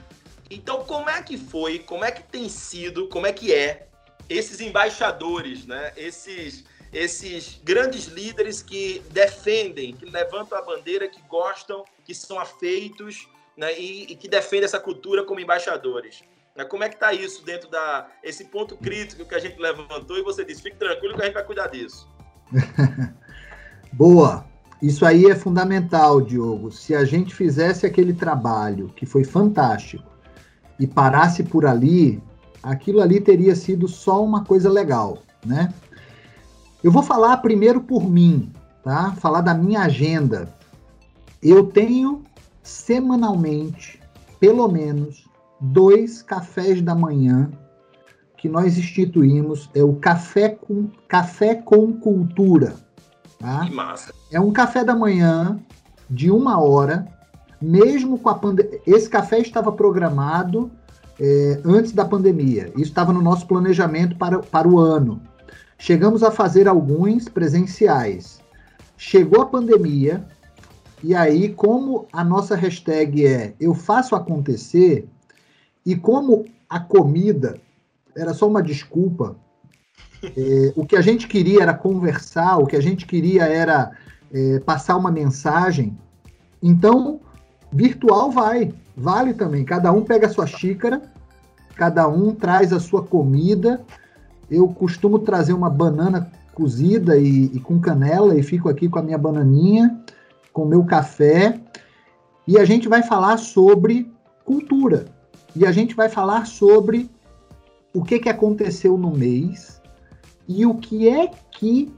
Então, 0.52 0.86
como 0.86 1.10
é 1.10 1.24
que 1.24 1.38
foi, 1.38 1.80
como 1.80 2.06
é 2.06 2.12
que 2.12 2.22
tem 2.22 2.48
sido, 2.48 3.08
como 3.08 3.26
é 3.26 3.34
que 3.34 3.52
é 3.52 3.89
esses 4.30 4.62
embaixadores, 4.62 5.66
né? 5.66 5.92
Esses 5.98 6.64
esses 6.92 7.62
grandes 7.64 8.08
líderes 8.08 8.64
que 8.64 9.04
defendem, 9.12 9.94
que 9.94 10.06
levantam 10.06 10.58
a 10.58 10.62
bandeira, 10.62 11.08
que 11.08 11.22
gostam, 11.30 11.86
que 12.04 12.16
são 12.16 12.40
afeitos, 12.40 13.28
né? 13.56 13.78
E, 13.80 14.12
e 14.12 14.16
que 14.16 14.28
defendem 14.28 14.66
essa 14.66 14.80
cultura 14.80 15.24
como 15.24 15.40
embaixadores. 15.40 16.24
Né? 16.56 16.66
Como 16.66 16.84
é 16.84 16.90
que 16.90 16.96
está 16.96 17.14
isso 17.14 17.46
dentro 17.46 17.70
da 17.70 18.08
esse 18.24 18.46
ponto 18.46 18.76
crítico 18.76 19.26
que 19.26 19.36
a 19.36 19.40
gente 19.40 19.60
levantou 19.60 20.18
e 20.18 20.24
você 20.24 20.44
disse, 20.44 20.62
fique 20.62 20.78
tranquilo 20.78 21.16
que 21.16 21.22
a 21.22 21.26
gente 21.26 21.34
vai 21.34 21.46
cuidar 21.46 21.68
disso. 21.68 22.08
Boa. 23.94 24.46
Isso 24.82 25.06
aí 25.06 25.26
é 25.26 25.36
fundamental, 25.36 26.22
Diogo. 26.22 26.72
Se 26.72 26.96
a 26.96 27.04
gente 27.04 27.36
fizesse 27.36 27.86
aquele 27.86 28.14
trabalho 28.14 28.88
que 28.96 29.06
foi 29.06 29.26
fantástico 29.26 30.04
e 30.80 30.88
parasse 30.88 31.44
por 31.44 31.66
ali, 31.66 32.22
aquilo 32.62 33.02
ali 33.02 33.20
teria 33.20 33.56
sido 33.56 33.88
só 33.88 34.24
uma 34.24 34.44
coisa 34.44 34.70
legal, 34.70 35.20
né? 35.46 35.74
Eu 36.84 36.92
vou 36.92 37.04
falar 37.04 37.38
primeiro 37.38 37.82
por 37.82 38.10
mim, 38.10 38.52
tá? 38.84 39.14
Falar 39.14 39.42
da 39.42 39.54
minha 39.54 39.82
agenda. 39.82 40.54
Eu 41.42 41.66
tenho 41.66 42.24
semanalmente, 42.64 44.00
pelo 44.40 44.68
menos, 44.68 45.26
dois 45.60 46.22
cafés 46.22 46.82
da 46.82 46.96
manhã 46.96 47.52
que 48.38 48.48
nós 48.48 48.78
instituímos. 48.78 49.70
É 49.74 49.84
o 49.84 49.96
café 49.96 50.50
com, 50.50 50.90
café 51.08 51.56
com 51.56 51.92
cultura. 51.94 52.76
Tá? 53.38 53.66
Que 53.66 53.74
massa. 53.74 54.14
É 54.32 54.40
um 54.40 54.52
café 54.52 54.84
da 54.84 54.96
manhã 54.96 55.60
de 56.10 56.32
uma 56.32 56.62
hora, 56.62 57.08
mesmo 57.62 58.18
com 58.18 58.30
a 58.30 58.36
pandemia. 58.36 58.82
Esse 58.88 59.10
café 59.10 59.40
estava 59.40 59.72
programado 59.72 60.72
é, 61.20 61.62
antes 61.66 61.92
da 61.92 62.06
pandemia. 62.06 62.72
Isso 62.76 62.92
estava 62.92 63.12
no 63.12 63.22
nosso 63.22 63.46
planejamento 63.46 64.16
para, 64.16 64.40
para 64.40 64.68
o 64.68 64.80
ano. 64.80 65.22
Chegamos 65.78 66.24
a 66.24 66.32
fazer 66.32 66.68
alguns 66.68 67.28
presenciais. 67.30 68.40
Chegou 68.98 69.42
a 69.42 69.46
pandemia, 69.46 70.26
E 71.02 71.16
aí, 71.16 71.54
como 71.54 72.08
a 72.12 72.24
nossa 72.24 72.56
hashtag 72.56 73.26
é 73.26 73.54
eu 73.60 73.74
faço 73.74 74.16
acontecer, 74.16 75.08
e 75.86 75.96
como 75.96 76.46
a 76.70 76.80
comida 76.80 77.60
era 78.16 78.34
só 78.34 78.48
uma 78.48 78.62
desculpa, 78.62 79.36
é, 80.24 80.74
o 80.76 80.86
que 80.86 80.98
a 80.98 81.02
gente 81.02 81.28
queria 81.28 81.62
era 81.62 81.74
conversar, 81.74 82.58
o 82.58 82.68
que 82.68 82.76
a 82.76 82.82
gente 82.82 83.06
queria 83.06 83.44
era 83.44 83.92
é, 84.32 84.60
passar 84.60 84.98
uma 84.98 85.12
mensagem, 85.12 85.98
então 86.62 87.22
virtual 87.72 88.30
vai, 88.32 88.74
vale 89.00 89.34
também. 89.34 89.64
Cada 89.64 89.92
um 89.92 90.04
pega 90.04 90.28
a 90.28 90.30
sua 90.30 90.46
xícara, 90.46 91.02
cada 91.76 92.08
um 92.08 92.36
traz 92.36 92.74
a 92.74 92.80
sua 92.80 93.02
comida. 93.02 93.82
Eu 94.52 94.68
costumo 94.68 95.20
trazer 95.20 95.54
uma 95.54 95.70
banana 95.70 96.32
cozida 96.54 97.18
e, 97.18 97.46
e 97.46 97.60
com 97.60 97.80
canela 97.80 98.38
e 98.38 98.44
fico 98.44 98.68
aqui 98.68 98.90
com 98.90 99.00
a 99.00 99.04
minha 99.04 99.18
bananinha, 99.18 100.04
com 100.52 100.64
o 100.64 100.68
meu 100.68 100.84
café. 100.84 101.60
E 102.46 102.58
a 102.58 102.66
gente 102.66 102.90
vai 102.90 103.02
falar 103.02 103.38
sobre 103.38 104.12
cultura. 104.44 105.06
E 105.56 105.66
a 105.66 105.72
gente 105.72 105.96
vai 105.96 106.10
falar 106.10 106.46
sobre 106.46 107.10
o 107.94 108.04
que, 108.04 108.20
que 108.20 108.30
aconteceu 108.30 108.98
no 108.98 109.12
mês 109.12 109.82
e 110.48 110.66
o 110.66 110.76
que 110.76 111.08
é 111.08 111.32
que 111.52 111.92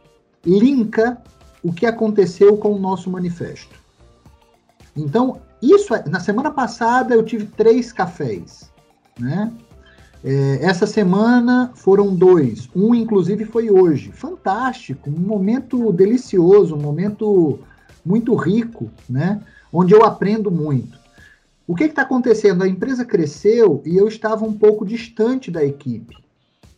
linka 0.46 1.22
o 1.64 1.72
que 1.72 1.86
aconteceu 1.86 2.58
com 2.58 2.74
o 2.74 2.80
nosso 2.80 3.10
manifesto. 3.10 3.76
Então, 4.96 5.42
isso 5.62 5.94
na 6.10 6.20
semana 6.20 6.52
passada 6.52 7.14
eu 7.14 7.24
tive 7.24 7.46
três 7.46 7.92
cafés, 7.92 8.72
né? 9.20 9.52
É, 10.24 10.60
essa 10.62 10.86
semana 10.86 11.72
foram 11.74 12.16
dois, 12.16 12.70
um 12.76 12.94
inclusive 12.94 13.46
foi 13.46 13.72
hoje. 13.72 14.12
Fantástico, 14.12 15.10
um 15.10 15.20
momento 15.20 15.92
delicioso, 15.92 16.76
um 16.76 16.82
momento 16.82 17.60
muito 18.06 18.36
rico, 18.36 18.90
né? 19.10 19.42
Onde 19.74 19.94
eu 19.94 20.04
aprendo 20.04 20.52
muito. 20.52 21.00
O 21.68 21.76
que 21.76 21.86
está 21.86 22.02
acontecendo? 22.04 22.64
A 22.64 22.68
empresa 22.68 23.06
cresceu 23.06 23.82
e 23.86 23.98
eu 23.98 24.08
estava 24.08 24.46
um 24.46 24.54
pouco 24.54 24.86
distante 24.86 25.50
da 25.50 25.64
equipe. 25.64 26.21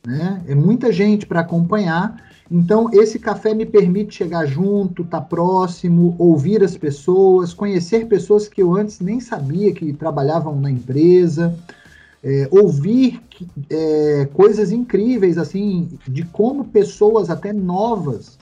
Né? 0.05 0.41
É 0.47 0.55
muita 0.55 0.91
gente 0.91 1.25
para 1.25 1.39
acompanhar. 1.39 2.21
Então, 2.51 2.89
esse 2.91 3.17
café 3.17 3.53
me 3.53 3.65
permite 3.65 4.15
chegar 4.15 4.45
junto, 4.45 5.01
estar 5.01 5.21
tá 5.21 5.25
próximo, 5.25 6.15
ouvir 6.19 6.63
as 6.63 6.75
pessoas, 6.75 7.53
conhecer 7.53 8.07
pessoas 8.07 8.47
que 8.47 8.61
eu 8.61 8.75
antes 8.75 8.99
nem 8.99 9.19
sabia 9.19 9.73
que 9.73 9.93
trabalhavam 9.93 10.59
na 10.59 10.69
empresa 10.69 11.57
é, 12.23 12.47
ouvir 12.49 13.21
é, 13.69 14.29
coisas 14.33 14.71
incríveis, 14.71 15.37
assim, 15.37 15.89
de 16.07 16.23
como 16.23 16.63
pessoas 16.65 17.29
até 17.29 17.51
novas 17.51 18.39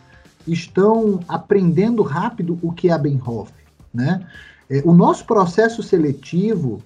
estão 0.47 1.19
aprendendo 1.27 2.03
rápido 2.03 2.59
o 2.61 2.71
que 2.71 2.89
é 2.89 2.91
a 2.91 2.97
Benhoff, 2.97 3.51
né? 3.93 4.25
É, 4.69 4.81
o 4.85 4.93
nosso 4.93 5.25
processo 5.25 5.81
seletivo, 5.81 6.81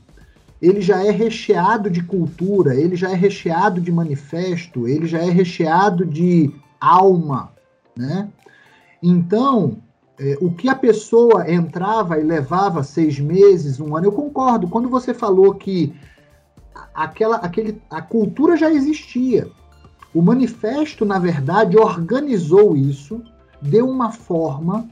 ele 0.65 0.81
já 0.81 1.03
é 1.03 1.11
recheado 1.11 1.89
de 1.89 2.01
cultura, 2.01 2.75
ele 2.75 2.95
já 2.95 3.11
é 3.11 3.15
recheado 3.15 3.79
de 3.79 3.91
manifesto, 3.91 4.87
ele 4.87 5.05
já 5.05 5.19
é 5.19 5.29
recheado 5.29 6.05
de 6.05 6.51
alma, 6.79 7.51
né? 7.95 8.29
Então, 9.01 9.77
é, 10.19 10.37
o 10.41 10.51
que 10.51 10.67
a 10.67 10.75
pessoa 10.75 11.51
entrava 11.51 12.19
e 12.19 12.23
levava 12.23 12.83
seis 12.83 13.19
meses, 13.19 13.79
um 13.79 13.95
ano, 13.95 14.07
eu 14.07 14.11
concordo. 14.11 14.67
Quando 14.67 14.89
você 14.89 15.13
falou 15.13 15.53
que 15.53 15.93
aquela, 16.93 17.37
aquele, 17.37 17.81
a 17.89 18.01
cultura 18.01 18.57
já 18.57 18.71
existia. 18.71 19.47
O 20.13 20.21
manifesto, 20.21 21.05
na 21.05 21.19
verdade, 21.19 21.77
organizou 21.77 22.75
isso, 22.75 23.21
deu 23.61 23.87
uma 23.87 24.11
forma 24.11 24.89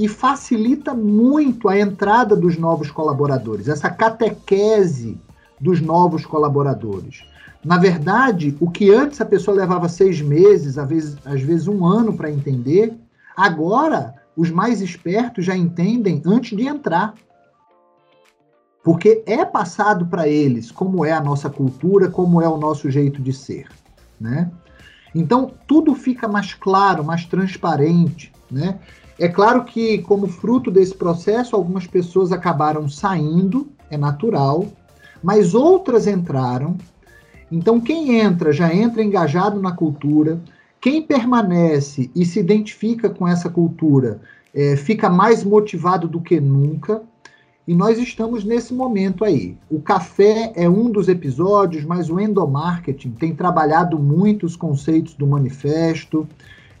e 0.00 0.08
facilita 0.08 0.94
muito 0.94 1.68
a 1.68 1.78
entrada 1.78 2.34
dos 2.34 2.56
novos 2.56 2.90
colaboradores, 2.90 3.68
essa 3.68 3.90
catequese 3.90 5.20
dos 5.60 5.78
novos 5.78 6.24
colaboradores. 6.24 7.22
Na 7.62 7.76
verdade, 7.76 8.56
o 8.58 8.70
que 8.70 8.90
antes 8.90 9.20
a 9.20 9.26
pessoa 9.26 9.54
levava 9.54 9.90
seis 9.90 10.22
meses, 10.22 10.78
às 10.78 10.88
vezes, 10.88 11.18
às 11.22 11.42
vezes 11.42 11.68
um 11.68 11.84
ano 11.84 12.14
para 12.14 12.30
entender, 12.30 12.96
agora 13.36 14.14
os 14.34 14.50
mais 14.50 14.80
espertos 14.80 15.44
já 15.44 15.54
entendem 15.54 16.22
antes 16.24 16.56
de 16.56 16.66
entrar 16.66 17.12
porque 18.82 19.22
é 19.26 19.44
passado 19.44 20.06
para 20.06 20.26
eles 20.26 20.70
como 20.70 21.04
é 21.04 21.12
a 21.12 21.20
nossa 21.20 21.50
cultura, 21.50 22.08
como 22.08 22.40
é 22.40 22.48
o 22.48 22.56
nosso 22.56 22.90
jeito 22.90 23.20
de 23.20 23.34
ser, 23.34 23.68
né? 24.18 24.50
Então 25.14 25.52
tudo 25.66 25.94
fica 25.94 26.26
mais 26.26 26.54
claro, 26.54 27.04
mais 27.04 27.26
transparente, 27.26 28.32
né? 28.50 28.78
É 29.20 29.28
claro 29.28 29.64
que 29.64 29.98
como 29.98 30.26
fruto 30.26 30.70
desse 30.70 30.94
processo 30.94 31.54
algumas 31.54 31.86
pessoas 31.86 32.32
acabaram 32.32 32.88
saindo, 32.88 33.68
é 33.90 33.98
natural, 33.98 34.66
mas 35.22 35.54
outras 35.54 36.06
entraram. 36.06 36.78
Então 37.52 37.78
quem 37.78 38.18
entra 38.18 38.50
já 38.50 38.74
entra 38.74 39.02
engajado 39.02 39.60
na 39.60 39.72
cultura, 39.72 40.40
quem 40.80 41.02
permanece 41.02 42.10
e 42.16 42.24
se 42.24 42.40
identifica 42.40 43.10
com 43.10 43.28
essa 43.28 43.50
cultura 43.50 44.22
é, 44.54 44.74
fica 44.74 45.10
mais 45.10 45.44
motivado 45.44 46.08
do 46.08 46.18
que 46.18 46.40
nunca. 46.40 47.02
E 47.68 47.74
nós 47.74 47.98
estamos 47.98 48.42
nesse 48.42 48.72
momento 48.72 49.22
aí. 49.22 49.54
O 49.70 49.82
café 49.82 50.50
é 50.56 50.66
um 50.66 50.90
dos 50.90 51.08
episódios, 51.08 51.84
mas 51.84 52.08
o 52.08 52.18
endomarketing 52.18 53.10
tem 53.10 53.34
trabalhado 53.34 53.98
muito 53.98 54.46
os 54.46 54.56
conceitos 54.56 55.12
do 55.12 55.26
manifesto. 55.26 56.26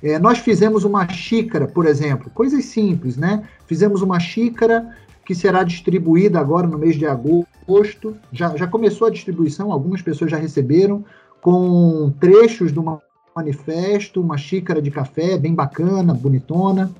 É, 0.02 0.18
nós 0.18 0.38
fizemos 0.38 0.84
uma 0.84 1.06
xícara, 1.08 1.66
por 1.66 1.86
exemplo, 1.86 2.30
coisas 2.30 2.64
simples, 2.64 3.16
né? 3.16 3.44
Fizemos 3.66 4.00
uma 4.00 4.18
xícara 4.18 4.96
que 5.24 5.34
será 5.34 5.62
distribuída 5.62 6.40
agora 6.40 6.66
no 6.66 6.78
mês 6.78 6.96
de 6.96 7.06
agosto. 7.06 8.16
Já, 8.32 8.56
já 8.56 8.66
começou 8.66 9.06
a 9.06 9.10
distribuição, 9.10 9.70
algumas 9.70 10.00
pessoas 10.00 10.30
já 10.30 10.38
receberam, 10.38 11.04
com 11.40 12.12
trechos 12.18 12.72
do 12.72 13.00
manifesto, 13.36 14.20
uma 14.20 14.36
xícara 14.36 14.80
de 14.80 14.90
café 14.90 15.38
bem 15.38 15.54
bacana, 15.54 16.14
bonitona, 16.14 16.90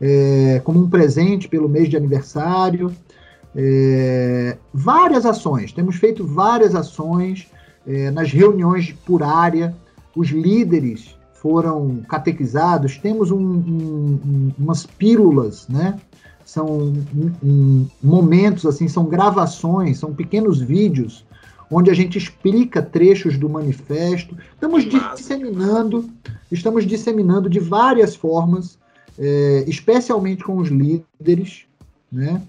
é, 0.00 0.60
como 0.64 0.80
um 0.80 0.88
presente 0.88 1.48
pelo 1.48 1.68
mês 1.68 1.88
de 1.88 1.96
aniversário. 1.96 2.92
É, 3.56 4.56
várias 4.72 5.26
ações, 5.26 5.72
temos 5.72 5.96
feito 5.96 6.26
várias 6.26 6.74
ações 6.74 7.48
é, 7.86 8.10
nas 8.10 8.32
reuniões 8.32 8.92
por 9.04 9.22
área, 9.22 9.74
os 10.16 10.28
líderes 10.28 11.16
foram 11.44 11.98
catequizados, 12.08 12.96
temos 12.96 13.30
um, 13.30 13.38
um, 13.38 14.50
umas 14.58 14.86
pílulas, 14.86 15.68
né? 15.68 16.00
São 16.42 16.94
um, 17.44 17.86
momentos 18.02 18.64
assim, 18.64 18.88
são 18.88 19.04
gravações, 19.04 19.98
são 19.98 20.14
pequenos 20.14 20.62
vídeos 20.62 21.22
onde 21.70 21.90
a 21.90 21.94
gente 21.94 22.16
explica 22.16 22.80
trechos 22.80 23.36
do 23.36 23.50
manifesto. 23.50 24.34
Estamos 24.54 24.86
disseminando, 24.88 26.08
estamos 26.50 26.86
disseminando 26.86 27.50
de 27.50 27.60
várias 27.60 28.16
formas, 28.16 28.78
é, 29.18 29.64
especialmente 29.66 30.42
com 30.42 30.56
os 30.56 30.70
líderes, 30.70 31.66
né? 32.10 32.40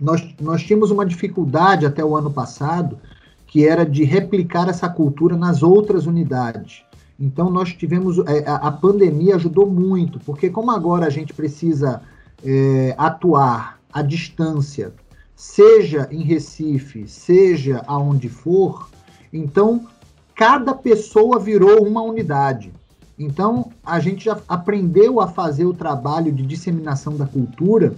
nós, 0.00 0.24
nós 0.40 0.62
tínhamos 0.62 0.92
uma 0.92 1.04
dificuldade 1.04 1.84
até 1.84 2.04
o 2.04 2.16
ano 2.16 2.30
passado, 2.30 3.00
que 3.48 3.66
era 3.66 3.84
de 3.84 4.04
replicar 4.04 4.68
essa 4.68 4.88
cultura 4.88 5.36
nas 5.36 5.60
outras 5.60 6.06
unidades. 6.06 6.86
Então, 7.18 7.50
nós 7.50 7.72
tivemos. 7.72 8.18
É, 8.20 8.44
a, 8.46 8.70
pandemia 8.70 9.34
ajudou 9.34 9.68
muito, 9.68 10.20
porque, 10.20 10.48
como 10.48 10.70
agora 10.70 11.06
a 11.06 11.10
gente 11.10 11.32
precisa 11.34 12.00
é, 12.44 12.94
atuar 12.96 13.80
à 13.92 14.02
distância, 14.02 14.92
seja 15.34 16.08
em 16.10 16.22
Recife, 16.22 17.08
seja 17.08 17.82
aonde 17.86 18.28
for, 18.28 18.88
então 19.32 19.86
cada 20.34 20.72
pessoa 20.72 21.38
virou 21.40 21.84
uma 21.84 22.02
unidade. 22.02 22.72
Então, 23.18 23.72
a 23.84 23.98
gente 23.98 24.24
já 24.26 24.38
aprendeu 24.48 25.20
a 25.20 25.26
fazer 25.26 25.64
o 25.64 25.74
trabalho 25.74 26.30
de 26.30 26.46
disseminação 26.46 27.16
da 27.16 27.26
cultura 27.26 27.96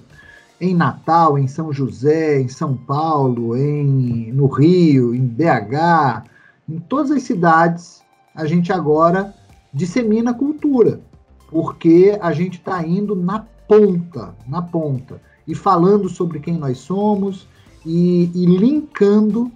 em 0.58 0.74
Natal, 0.74 1.38
em 1.38 1.46
São 1.46 1.70
José, 1.70 2.40
em 2.40 2.48
São 2.48 2.74
Paulo, 2.74 3.54
em, 3.54 4.32
no 4.32 4.46
Rio, 4.46 5.14
em 5.14 5.26
BH, 5.26 6.24
em 6.66 6.78
todas 6.78 7.10
as 7.10 7.22
cidades, 7.22 7.99
a 8.34 8.46
gente 8.46 8.72
agora 8.72 9.34
dissemina 9.72 10.34
cultura, 10.34 11.00
porque 11.48 12.18
a 12.20 12.32
gente 12.32 12.58
está 12.58 12.84
indo 12.86 13.14
na 13.14 13.46
ponta, 13.68 14.34
na 14.46 14.62
ponta, 14.62 15.20
e 15.46 15.54
falando 15.54 16.08
sobre 16.08 16.40
quem 16.40 16.56
nós 16.56 16.78
somos 16.78 17.46
e, 17.84 18.30
e 18.34 18.46
linkando 18.46 19.50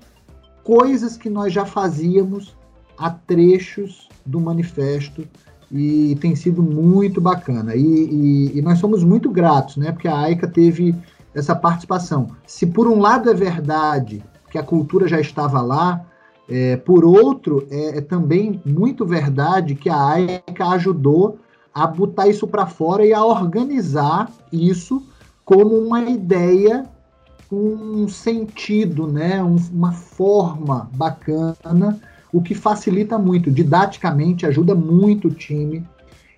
coisas 0.63 1.17
que 1.17 1.29
nós 1.29 1.53
já 1.53 1.65
fazíamos 1.65 2.57
a 2.97 3.11
trechos 3.11 4.09
do 4.25 4.41
manifesto 4.41 5.27
e 5.71 6.17
tem 6.21 6.35
sido 6.35 6.63
muito 6.63 7.21
bacana. 7.21 7.75
E, 7.75 7.81
e, 7.81 8.59
e, 8.59 8.63
nós 8.63 8.79
somos 8.79 9.03
muito 9.03 9.31
gratos, 9.31 9.77
né? 9.77 9.93
Porque 9.93 10.09
a 10.09 10.17
AICA 10.19 10.47
teve 10.47 10.95
essa 11.35 11.55
participação. 11.55 12.29
Se 12.47 12.67
por 12.67 12.87
um 12.87 13.01
lado 13.01 13.29
é 13.29 13.35
verdade 13.35 14.23
que 14.51 14.57
a 14.57 14.63
cultura 14.63 15.09
já 15.09 15.21
estava 15.21 15.61
lá, 15.61 16.05
é, 16.49 16.77
por 16.77 17.05
outro, 17.05 17.67
é, 17.71 17.99
é, 17.99 18.01
também 18.01 18.61
muito 18.65 19.07
verdade 19.07 19.75
que 19.75 19.89
a 19.89 20.07
AICA 20.09 20.67
ajudou 20.69 21.39
a 21.75 21.87
botar 21.87 22.29
isso 22.29 22.47
para 22.47 22.67
fora 22.67 23.05
e 23.05 23.13
a 23.13 23.25
organizar 23.25 24.31
isso 24.53 25.03
como 25.45 25.77
uma 25.77 26.03
ideia 26.03 26.87
um 27.51 28.09
sentido, 28.09 29.07
né? 29.07 29.43
Um, 29.43 29.57
uma 29.73 29.93
forma 29.93 30.91
bacana, 30.95 32.01
o 32.33 32.43
que 32.43 32.55
facilita 32.55 33.19
muito, 33.19 33.51
didaticamente 33.51 34.45
ajuda 34.45 34.75
muito 34.75 35.29
o 35.29 35.35
time 35.35 35.85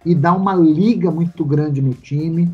e 0.05 0.15
dá 0.15 0.35
uma 0.35 0.55
liga 0.55 1.11
muito 1.11 1.45
grande 1.45 1.81
no 1.81 1.95
time. 1.95 2.51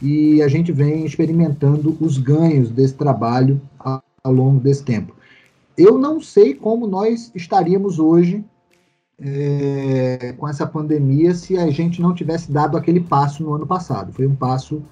E 0.00 0.42
a 0.42 0.48
gente 0.48 0.72
vem 0.72 1.04
experimentando 1.04 1.96
os 2.00 2.18
ganhos 2.18 2.70
desse 2.70 2.94
trabalho 2.94 3.60
ao 3.78 4.32
longo 4.32 4.60
desse 4.60 4.82
tempo. 4.82 5.14
Eu 5.76 5.98
não 5.98 6.20
sei 6.20 6.54
como 6.54 6.86
nós 6.86 7.30
estaríamos 7.34 7.98
hoje 7.98 8.44
é, 9.18 10.34
com 10.36 10.48
essa 10.48 10.66
pandemia 10.66 11.34
se 11.34 11.56
a 11.56 11.70
gente 11.70 12.00
não 12.02 12.14
tivesse 12.14 12.50
dado 12.50 12.76
aquele 12.76 13.00
passo 13.00 13.42
no 13.42 13.54
ano 13.54 13.66
passado. 13.66 14.12
Foi 14.12 14.26
um 14.26 14.34
passo 14.34 14.82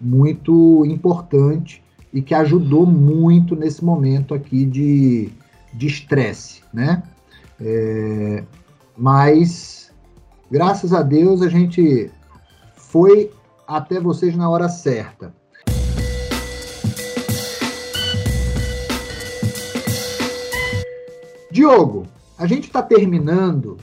muito 0.00 0.84
importante 0.86 1.82
e 2.12 2.22
que 2.22 2.34
ajudou 2.34 2.86
muito 2.86 3.54
nesse 3.54 3.84
momento 3.84 4.34
aqui 4.34 4.64
de 4.64 5.30
estresse, 5.80 6.62
né? 6.72 7.02
É, 7.60 8.44
mas, 8.96 9.92
graças 10.50 10.92
a 10.92 11.02
Deus, 11.02 11.42
a 11.42 11.48
gente 11.48 12.10
foi 12.74 13.30
até 13.66 14.00
vocês 14.00 14.36
na 14.36 14.48
hora 14.48 14.68
certa. 14.68 15.32
Diogo, 21.50 22.06
a 22.36 22.46
gente 22.46 22.64
está 22.64 22.82
terminando 22.82 23.78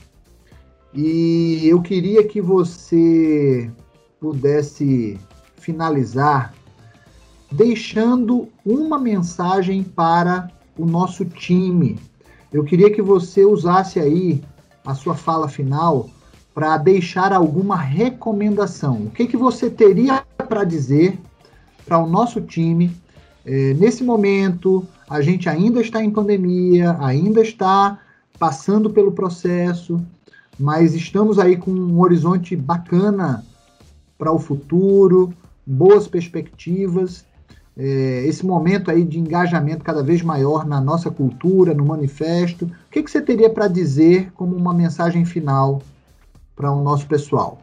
e 0.94 1.66
eu 1.66 1.82
queria 1.82 2.22
que 2.26 2.40
você 2.40 3.70
pudesse 4.20 5.18
finalizar 5.56 6.54
deixando 7.50 8.48
uma 8.64 8.98
mensagem 8.98 9.82
para 9.82 10.48
o 10.78 10.86
nosso 10.86 11.24
time. 11.24 11.98
Eu 12.52 12.64
queria 12.64 12.90
que 12.90 13.02
você 13.02 13.44
usasse 13.44 13.98
aí 13.98 14.42
a 14.84 14.94
sua 14.94 15.14
fala 15.14 15.48
final 15.48 16.08
para 16.54 16.76
deixar 16.78 17.32
alguma 17.32 17.76
recomendação. 17.76 19.02
O 19.06 19.10
que, 19.10 19.26
que 19.26 19.36
você 19.36 19.68
teria 19.68 20.24
para 20.48 20.64
dizer 20.64 21.18
para 21.84 21.98
o 21.98 22.08
nosso 22.08 22.40
time 22.40 22.96
é, 23.44 23.74
nesse 23.74 24.04
momento? 24.04 24.86
A 25.08 25.20
gente 25.20 25.48
ainda 25.48 25.80
está 25.80 26.02
em 26.02 26.10
pandemia, 26.10 26.96
ainda 27.00 27.40
está 27.40 28.00
passando 28.38 28.90
pelo 28.90 29.12
processo, 29.12 30.04
mas 30.58 30.94
estamos 30.94 31.38
aí 31.38 31.56
com 31.56 31.70
um 31.70 32.00
horizonte 32.00 32.56
bacana 32.56 33.44
para 34.18 34.32
o 34.32 34.38
futuro, 34.38 35.32
boas 35.66 36.08
perspectivas 36.08 37.24
é, 37.78 38.24
esse 38.26 38.44
momento 38.44 38.90
aí 38.90 39.04
de 39.04 39.18
engajamento 39.18 39.84
cada 39.84 40.02
vez 40.02 40.22
maior 40.22 40.66
na 40.66 40.80
nossa 40.80 41.10
cultura, 41.10 41.74
no 41.74 41.84
manifesto. 41.84 42.64
O 42.64 42.90
que, 42.90 43.02
que 43.02 43.10
você 43.10 43.20
teria 43.20 43.50
para 43.50 43.68
dizer 43.68 44.32
como 44.32 44.56
uma 44.56 44.72
mensagem 44.72 45.24
final 45.26 45.82
para 46.54 46.72
o 46.72 46.82
nosso 46.82 47.06
pessoal? 47.06 47.60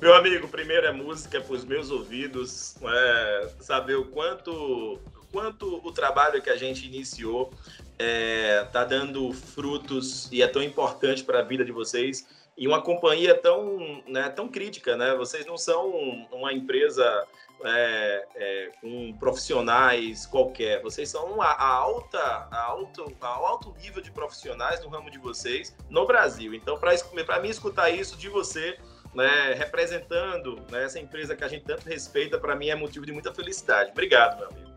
Meu 0.00 0.14
amigo, 0.14 0.48
primeiro 0.48 0.86
é 0.86 0.92
música 0.92 1.40
para 1.40 1.54
os 1.54 1.64
meus 1.64 1.90
ouvidos, 1.90 2.76
é, 2.82 3.48
saber 3.60 3.94
o 3.94 4.04
quanto, 4.04 4.98
quanto 5.34 5.80
o 5.84 5.90
trabalho 5.90 6.40
que 6.40 6.48
a 6.48 6.56
gente 6.56 6.86
iniciou 6.86 7.50
está 7.98 7.98
é, 7.98 8.64
tá 8.72 8.84
dando 8.84 9.32
frutos 9.32 10.30
e 10.30 10.40
é 10.40 10.46
tão 10.46 10.62
importante 10.62 11.24
para 11.24 11.40
a 11.40 11.42
vida 11.42 11.64
de 11.64 11.72
vocês 11.72 12.24
e 12.56 12.68
uma 12.68 12.80
companhia 12.80 13.34
tão, 13.34 14.00
né, 14.06 14.28
tão 14.28 14.46
crítica, 14.46 14.96
né? 14.96 15.12
Vocês 15.16 15.44
não 15.44 15.58
são 15.58 15.90
uma 16.30 16.52
empresa 16.52 17.26
é, 17.64 18.26
é, 18.36 18.70
com 18.80 19.12
profissionais 19.14 20.24
qualquer. 20.24 20.80
Vocês 20.80 21.08
são 21.08 21.42
a, 21.42 21.46
a, 21.46 21.66
alta, 21.66 22.20
a 22.20 22.62
alto, 22.66 23.12
a 23.20 23.26
alto 23.26 23.74
nível 23.82 24.00
de 24.00 24.12
profissionais 24.12 24.80
no 24.84 24.88
ramo 24.88 25.10
de 25.10 25.18
vocês 25.18 25.76
no 25.90 26.06
Brasil. 26.06 26.54
Então, 26.54 26.78
para 26.78 27.40
mim 27.40 27.48
escutar 27.48 27.90
isso 27.90 28.16
de 28.16 28.28
você, 28.28 28.78
né, 29.12 29.52
representando 29.54 30.64
né, 30.70 30.84
essa 30.84 31.00
empresa 31.00 31.34
que 31.34 31.42
a 31.42 31.48
gente 31.48 31.64
tanto 31.64 31.88
respeita, 31.88 32.38
para 32.38 32.54
mim 32.54 32.68
é 32.68 32.76
motivo 32.76 33.04
de 33.04 33.10
muita 33.10 33.34
felicidade. 33.34 33.90
Obrigado, 33.90 34.38
meu 34.38 34.46
amigo. 34.46 34.73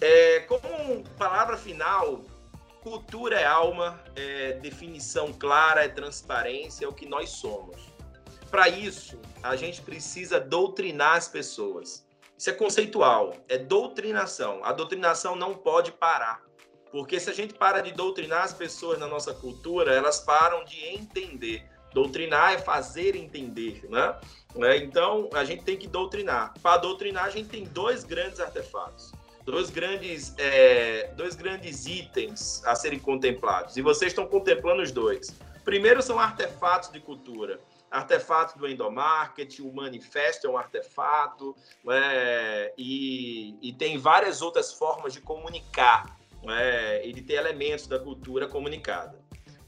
É, 0.00 0.40
como 0.40 1.04
palavra 1.18 1.56
final, 1.56 2.22
Cultura 2.82 3.38
é 3.38 3.44
alma, 3.44 4.02
é 4.16 4.54
definição 4.54 5.34
clara, 5.34 5.84
é 5.84 5.88
transparência, 5.88 6.86
é 6.86 6.88
o 6.88 6.94
que 6.94 7.04
nós 7.04 7.28
somos. 7.28 7.76
Para 8.50 8.70
isso, 8.70 9.20
a 9.42 9.54
gente 9.54 9.82
precisa 9.82 10.40
doutrinar 10.40 11.16
as 11.16 11.28
pessoas. 11.28 12.06
Isso 12.38 12.48
é 12.48 12.54
conceitual, 12.54 13.34
é 13.50 13.58
doutrinação. 13.58 14.64
A 14.64 14.72
doutrinação 14.72 15.36
não 15.36 15.54
pode 15.54 15.92
parar. 15.92 16.42
Porque 16.90 17.20
se 17.20 17.28
a 17.28 17.34
gente 17.34 17.52
para 17.52 17.82
de 17.82 17.92
doutrinar 17.92 18.44
as 18.44 18.54
pessoas 18.54 18.98
na 18.98 19.06
nossa 19.06 19.34
cultura, 19.34 19.92
elas 19.92 20.18
param 20.20 20.64
de 20.64 20.82
entender. 20.86 21.62
Doutrinar 21.92 22.54
é 22.54 22.58
fazer 22.58 23.14
entender, 23.14 23.84
né? 23.90 24.18
né? 24.54 24.78
Então, 24.78 25.28
a 25.34 25.44
gente 25.44 25.64
tem 25.64 25.76
que 25.76 25.86
doutrinar. 25.86 26.54
Para 26.62 26.78
doutrinar, 26.78 27.26
a 27.26 27.30
gente 27.30 27.50
tem 27.50 27.64
dois 27.64 28.04
grandes 28.04 28.40
artefatos 28.40 29.12
dois 29.50 29.70
grandes, 29.70 30.34
é, 30.38 31.12
dois 31.16 31.34
grandes 31.34 31.86
itens 31.86 32.62
a 32.64 32.74
serem 32.74 32.98
contemplados. 32.98 33.76
E 33.76 33.82
vocês 33.82 34.12
estão 34.12 34.26
contemplando 34.26 34.82
os 34.82 34.92
dois. 34.92 35.34
Primeiro 35.64 36.02
são 36.02 36.18
artefatos 36.18 36.90
de 36.90 37.00
cultura. 37.00 37.60
Artefatos 37.90 38.54
do 38.54 38.68
endomarket, 38.68 39.58
o 39.60 39.72
manifesto 39.72 40.46
é 40.46 40.50
um 40.50 40.56
artefato, 40.56 41.56
é, 41.88 42.72
e, 42.78 43.56
e 43.60 43.72
tem 43.72 43.98
várias 43.98 44.40
outras 44.42 44.72
formas 44.72 45.12
de 45.12 45.20
comunicar 45.20 46.16
é, 46.48 47.06
e 47.06 47.12
de 47.12 47.20
ter 47.20 47.34
elementos 47.34 47.88
da 47.88 47.98
cultura 47.98 48.46
comunicada. 48.46 49.18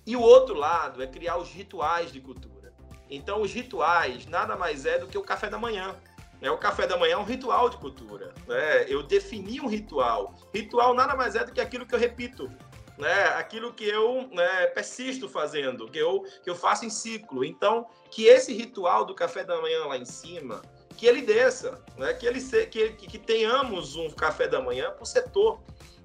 E 0.07 0.16
o 0.16 0.21
outro 0.21 0.55
lado 0.55 1.03
é 1.03 1.07
criar 1.07 1.37
os 1.37 1.51
rituais 1.51 2.12
de 2.12 2.21
cultura. 2.21 2.73
Então, 3.11 3.42
os 3.42 3.53
rituais 3.53 4.27
nada 4.27 4.57
mais 4.57 4.87
é 4.87 4.99
do 4.99 5.07
que 5.07 5.18
o 5.18 5.23
café 5.23 5.51
da 5.51 5.59
manhã. 5.59 5.95
Né? 6.42 6.50
O 6.50 6.59
café 6.59 6.88
da 6.88 6.96
manhã 6.96 7.14
é 7.14 7.16
um 7.16 7.24
ritual 7.24 7.70
de 7.70 7.76
cultura. 7.76 8.35
Né? 8.48 8.85
Eu 8.88 9.05
defini 9.05 9.61
um 9.61 9.68
ritual. 9.68 10.35
Ritual 10.52 10.92
nada 10.92 11.14
mais 11.14 11.37
é 11.37 11.44
do 11.44 11.52
que 11.52 11.61
aquilo 11.61 11.87
que 11.87 11.94
eu 11.94 11.98
repito. 11.98 12.50
Né? 12.98 13.24
Aquilo 13.37 13.72
que 13.72 13.88
eu 13.88 14.28
né, 14.33 14.66
persisto 14.66 15.28
fazendo, 15.28 15.87
que 15.87 15.98
eu, 15.98 16.24
que 16.42 16.50
eu 16.50 16.57
faço 16.57 16.85
em 16.85 16.90
ciclo. 16.90 17.44
Então, 17.44 17.87
que 18.11 18.26
esse 18.26 18.52
ritual 18.52 19.05
do 19.05 19.14
café 19.14 19.44
da 19.44 19.61
manhã 19.61 19.87
lá 19.87 19.96
em 19.96 20.05
cima, 20.05 20.61
que 20.96 21.07
ele 21.07 21.22
desça, 21.22 21.81
né? 21.96 22.12
que, 22.12 22.26
ele 22.26 22.40
se, 22.40 22.66
que, 22.66 22.90
que 22.90 23.18
tenhamos 23.18 23.94
um 23.94 24.11
café 24.11 24.48
da 24.48 24.61
manhã 24.61 24.90
por 24.90 25.07
setor, 25.07 25.61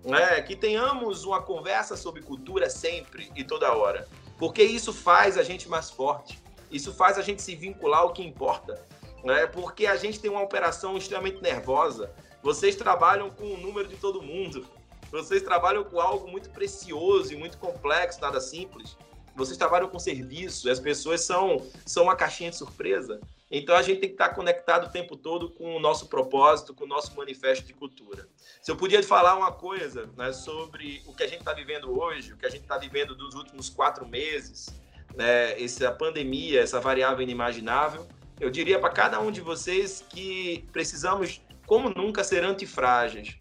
né? 0.05 0.39
que 0.43 0.55
tenhamos 0.55 1.25
uma 1.25 1.41
conversa 1.41 1.97
sobre 1.97 2.21
cultura 2.21 2.69
sempre 2.69 3.31
e 3.35 3.43
toda 3.43 3.73
hora, 3.73 4.07
porque 4.37 4.61
isso 4.61 4.93
faz 4.93 5.35
a 5.37 5.43
gente 5.43 5.67
mais 5.67 5.89
forte, 5.89 6.39
isso 6.71 6.93
faz 6.93 7.17
a 7.17 7.21
gente 7.21 7.41
se 7.41 7.55
vincular 7.55 8.01
ao 8.01 8.13
que 8.13 8.23
importa, 8.23 8.85
né? 9.23 9.47
Porque 9.47 9.85
a 9.85 9.95
gente 9.95 10.19
tem 10.19 10.29
uma 10.29 10.41
operação 10.41 10.97
extremamente 10.97 11.41
nervosa. 11.41 12.11
Vocês 12.41 12.75
trabalham 12.75 13.29
com 13.29 13.45
o 13.45 13.57
número 13.57 13.87
de 13.87 13.95
todo 13.95 14.21
mundo. 14.21 14.65
Vocês 15.11 15.41
trabalham 15.41 15.83
com 15.83 15.99
algo 15.99 16.29
muito 16.29 16.49
precioso 16.49 17.33
e 17.33 17.35
muito 17.35 17.57
complexo, 17.57 18.19
nada 18.21 18.39
simples. 18.39 18.97
Vocês 19.35 19.57
trabalham 19.57 19.87
com 19.87 19.99
serviço, 19.99 20.69
as 20.69 20.79
pessoas 20.79 21.21
são, 21.21 21.65
são 21.85 22.03
uma 22.03 22.15
caixinha 22.15 22.49
de 22.49 22.57
surpresa. 22.57 23.19
Então 23.49 23.75
a 23.75 23.81
gente 23.81 23.99
tem 24.01 24.09
que 24.09 24.15
estar 24.15 24.29
conectado 24.29 24.87
o 24.87 24.91
tempo 24.91 25.15
todo 25.15 25.49
com 25.51 25.75
o 25.75 25.79
nosso 25.79 26.07
propósito, 26.07 26.73
com 26.73 26.83
o 26.83 26.87
nosso 26.87 27.15
manifesto 27.15 27.65
de 27.65 27.73
cultura. 27.73 28.27
Se 28.61 28.71
eu 28.71 28.75
podia 28.75 29.01
falar 29.01 29.35
uma 29.35 29.51
coisa 29.51 30.09
né, 30.17 30.33
sobre 30.33 31.01
o 31.05 31.13
que 31.13 31.23
a 31.23 31.27
gente 31.27 31.39
está 31.39 31.53
vivendo 31.53 31.97
hoje, 31.97 32.33
o 32.33 32.37
que 32.37 32.45
a 32.45 32.49
gente 32.49 32.63
está 32.63 32.77
vivendo 32.77 33.15
dos 33.15 33.35
últimos 33.35 33.69
quatro 33.69 34.05
meses, 34.07 34.67
né, 35.15 35.61
essa 35.61 35.91
pandemia, 35.91 36.61
essa 36.61 36.79
variável 36.81 37.21
inimaginável, 37.21 38.05
eu 38.39 38.49
diria 38.49 38.79
para 38.79 38.91
cada 38.91 39.19
um 39.19 39.31
de 39.31 39.41
vocês 39.41 40.03
que 40.09 40.67
precisamos, 40.71 41.41
como 41.65 41.89
nunca, 41.89 42.23
ser 42.23 42.43
antifrágeis. 42.43 43.35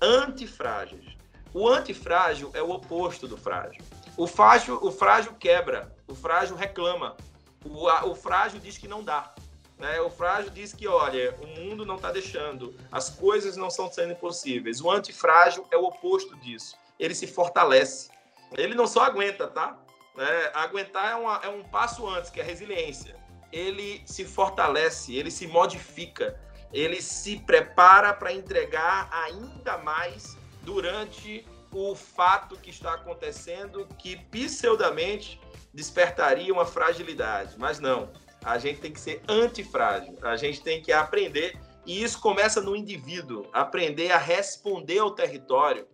Antifrágeis. 0.00 1.16
O 1.54 1.68
antifrágil 1.68 2.50
é 2.54 2.62
o 2.62 2.70
oposto 2.70 3.26
do 3.26 3.36
frágil. 3.36 3.82
O 4.16 4.26
frágil, 4.26 4.78
o 4.82 4.92
frágil 4.92 5.34
quebra, 5.34 5.94
o 6.06 6.14
frágil 6.14 6.54
reclama, 6.54 7.16
o, 7.64 7.88
o 8.10 8.14
frágil 8.14 8.60
diz 8.60 8.76
que 8.76 8.86
não 8.86 9.02
dá. 9.02 9.34
Né? 9.78 10.00
O 10.02 10.10
frágil 10.10 10.50
diz 10.50 10.74
que, 10.74 10.86
olha, 10.86 11.34
o 11.40 11.46
mundo 11.46 11.86
não 11.86 11.96
está 11.96 12.12
deixando, 12.12 12.76
as 12.90 13.08
coisas 13.08 13.56
não 13.56 13.68
estão 13.68 13.90
sendo 13.90 14.14
possíveis. 14.16 14.82
O 14.82 14.90
antifrágil 14.90 15.66
é 15.70 15.76
o 15.78 15.84
oposto 15.84 16.36
disso. 16.36 16.76
Ele 16.98 17.14
se 17.14 17.26
fortalece. 17.26 18.10
Ele 18.52 18.74
não 18.74 18.86
só 18.86 19.02
aguenta, 19.04 19.48
tá? 19.48 19.78
É, 20.18 20.50
aguentar 20.54 21.12
é, 21.12 21.14
uma, 21.14 21.36
é 21.42 21.48
um 21.48 21.62
passo 21.62 22.06
antes, 22.06 22.30
que 22.30 22.38
é 22.38 22.42
a 22.42 22.46
resiliência 22.46 23.22
ele 23.52 24.02
se 24.06 24.24
fortalece, 24.24 25.14
ele 25.14 25.30
se 25.30 25.46
modifica, 25.46 26.40
ele 26.72 27.02
se 27.02 27.38
prepara 27.40 28.14
para 28.14 28.32
entregar 28.32 29.08
ainda 29.12 29.76
mais 29.78 30.36
durante 30.62 31.46
o 31.70 31.94
fato 31.94 32.56
que 32.56 32.70
está 32.70 32.94
acontecendo, 32.94 33.86
que 33.98 34.16
pseudamente 34.16 35.40
despertaria 35.72 36.52
uma 36.52 36.64
fragilidade. 36.64 37.54
Mas 37.58 37.78
não, 37.78 38.10
a 38.44 38.58
gente 38.58 38.80
tem 38.80 38.92
que 38.92 39.00
ser 39.00 39.22
antifrágil, 39.28 40.18
a 40.22 40.36
gente 40.36 40.62
tem 40.62 40.82
que 40.82 40.92
aprender 40.92 41.58
E 41.84 42.02
isso 42.02 42.20
começa 42.20 42.60
no 42.60 42.76
indivíduo, 42.76 43.48
aprender 43.52 44.12
a 44.12 44.18
responder 44.18 44.98
ao 44.98 45.10
território, 45.10 45.86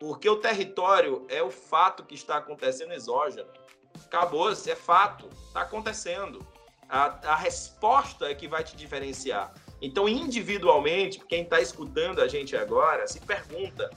porque 0.00 0.28
o 0.28 0.36
território 0.36 1.24
é 1.28 1.42
o 1.42 1.50
fato 1.50 2.04
que 2.04 2.14
está 2.14 2.38
acontecendo 2.38 2.92
exógeno. 2.92 3.48
Acabou-se, 4.04 4.70
é 4.70 4.76
fato, 4.76 5.28
está 5.46 5.62
acontecendo. 5.62 6.44
A, 6.88 7.32
a 7.32 7.36
resposta 7.36 8.26
é 8.30 8.34
que 8.34 8.48
vai 8.48 8.64
te 8.64 8.76
diferenciar. 8.76 9.52
Então, 9.80 10.08
individualmente, 10.08 11.20
quem 11.26 11.42
está 11.42 11.60
escutando 11.60 12.20
a 12.20 12.28
gente 12.28 12.56
agora, 12.56 13.06
se 13.06 13.20
pergunta: 13.20 13.90